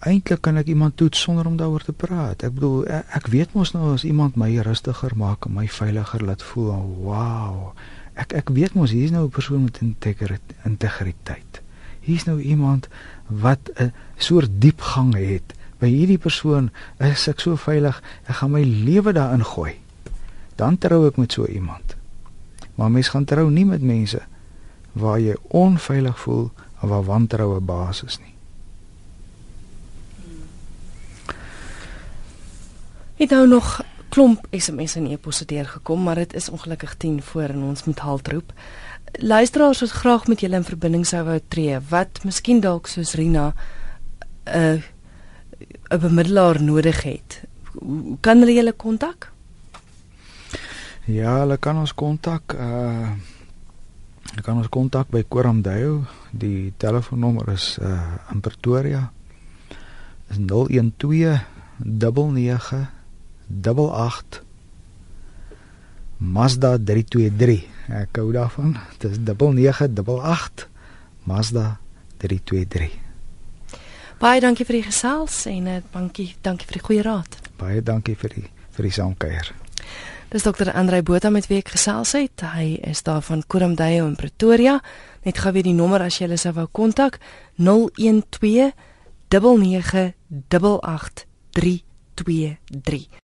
eintlik 0.06 0.38
kan 0.44 0.54
ek 0.60 0.68
iemand 0.70 0.94
toets 1.00 1.18
sonder 1.18 1.48
om 1.50 1.56
daaroor 1.58 1.82
te 1.82 1.92
praat. 1.92 2.44
Ek 2.46 2.52
bedoel 2.54 2.84
ek, 2.94 3.08
ek 3.18 3.30
weet 3.32 3.54
mos 3.58 3.72
nou 3.74 3.88
as 3.94 4.04
iemand 4.06 4.36
my 4.38 4.52
rustiger 4.62 5.16
maak 5.18 5.48
en 5.48 5.56
my 5.56 5.66
veiliger 5.66 6.22
laat 6.22 6.44
voel, 6.52 6.84
wow. 7.02 7.72
Ek 8.16 8.32
ek 8.32 8.50
weet 8.56 8.74
mos 8.74 8.94
hier's 8.96 9.12
nou 9.12 9.26
'n 9.26 9.30
persoon 9.30 9.64
met 9.64 9.80
integriteit. 10.64 11.60
Hier's 12.00 12.24
nou 12.24 12.40
iemand 12.40 12.88
wat 13.26 13.70
'n 13.76 13.92
soort 14.16 14.50
diepgang 14.58 15.14
het. 15.14 15.54
By 15.78 15.88
hierdie 15.88 16.18
persoon 16.18 16.70
is 16.98 17.28
ek 17.28 17.40
so 17.40 17.56
veilig, 17.56 18.02
ek 18.26 18.34
gaan 18.34 18.50
my 18.50 18.62
lewe 18.62 19.12
daarin 19.12 19.44
gooi. 19.44 19.74
Dan 20.56 20.78
trou 20.78 21.06
ek 21.06 21.16
met 21.16 21.32
so 21.32 21.46
iemand. 21.46 21.96
Maar 22.74 22.90
mens 22.90 23.08
gaan 23.08 23.24
trou 23.24 23.50
nie 23.50 23.64
met 23.64 23.82
mense 23.82 24.22
waar 24.92 25.20
jy 25.20 25.36
onveilig 25.48 26.18
voel 26.18 26.50
of 26.80 26.88
waar 26.88 27.04
wantroue 27.04 27.60
basis 27.60 28.18
nie. 28.18 28.34
Het 33.16 33.30
nou 33.30 33.46
nog 33.48 33.80
klomp 34.16 34.46
SMS 34.56 34.94
en 34.96 35.10
e-posse 35.12 35.44
deurgekom, 35.44 36.06
maar 36.06 36.16
dit 36.16 36.34
is 36.34 36.48
ongelukkig 36.48 36.94
10 36.96 37.18
voor 37.22 37.52
en 37.52 37.66
ons 37.68 37.84
moet 37.84 37.98
haltroep. 38.00 38.52
Luisteraars 39.20 39.82
wat 39.84 39.90
graag 39.90 40.24
met 40.26 40.40
julle 40.40 40.56
in 40.56 40.64
verbinding 40.64 41.04
sou 41.06 41.20
wou 41.26 41.36
tree, 41.52 41.76
wat 41.90 42.22
miskien 42.24 42.62
dalk 42.64 42.88
soos 42.88 43.12
Rina 43.20 43.52
'n 44.46 44.56
uh, 44.56 44.80
'n 45.92 46.00
bemiddelaar 46.00 46.62
nodig 46.62 47.02
het. 47.02 47.42
Hoe 47.72 48.16
kan 48.20 48.38
hulle 48.38 48.54
julle 48.54 48.72
kontak? 48.72 49.32
Ja, 51.04 51.38
hulle 51.40 51.56
kan 51.56 51.76
ons 51.76 51.94
kontak 51.94 52.54
uh 52.54 53.10
hulle 54.30 54.42
kan 54.42 54.56
ons 54.56 54.68
kontak 54.68 55.08
by 55.08 55.24
Koramdale. 55.28 56.00
Die 56.32 56.72
telefoonnommer 56.76 57.52
is 57.52 57.78
uh 57.82 58.32
in 58.32 58.40
Pretoria. 58.40 59.12
is 60.30 60.38
012 60.38 61.40
99 61.78 62.95
88 63.50 64.42
Mazda 66.16 66.78
323. 66.78 67.66
Ek 67.88 68.16
hou 68.16 68.32
daarvan. 68.32 68.76
Dit 68.98 69.10
is 69.10 69.18
9988 69.18 70.68
Mazda 71.24 71.78
323. 72.16 72.90
Baie 74.16 74.40
dankie 74.40 74.64
vir 74.64 74.78
die 74.78 74.86
gesels 74.86 75.42
en 75.50 75.66
uh, 75.68 75.76
dankie 75.92 76.30
dankie 76.40 76.66
vir 76.66 76.78
die 76.78 76.86
goeie 76.86 77.02
raad. 77.04 77.36
Baie 77.60 77.82
dankie 77.84 78.16
vir 78.16 78.32
die 78.32 78.46
vir 78.76 78.88
die 78.88 78.92
saamkuier. 78.96 79.52
Dis 80.32 80.42
dokter 80.42 80.72
Andrei 80.72 81.02
Botha 81.06 81.30
met 81.30 81.46
wie 81.50 81.60
ek 81.60 81.74
gesels 81.76 82.12
het. 82.16 82.40
Hy 82.56 82.80
is 82.88 83.04
daar 83.06 83.22
van 83.22 83.44
Kurumdayo 83.46 84.08
in 84.08 84.16
Pretoria. 84.16 84.80
Net 85.28 85.38
gou 85.38 85.52
weer 85.52 85.68
die 85.68 85.76
nommer 85.76 86.02
as 86.08 86.16
jy 86.18 86.26
hulle 86.26 86.40
sou 86.40 86.52
wou 86.56 86.66
kontak 86.72 87.20
012 87.60 88.72
9988 89.28 91.26
323 91.56 93.24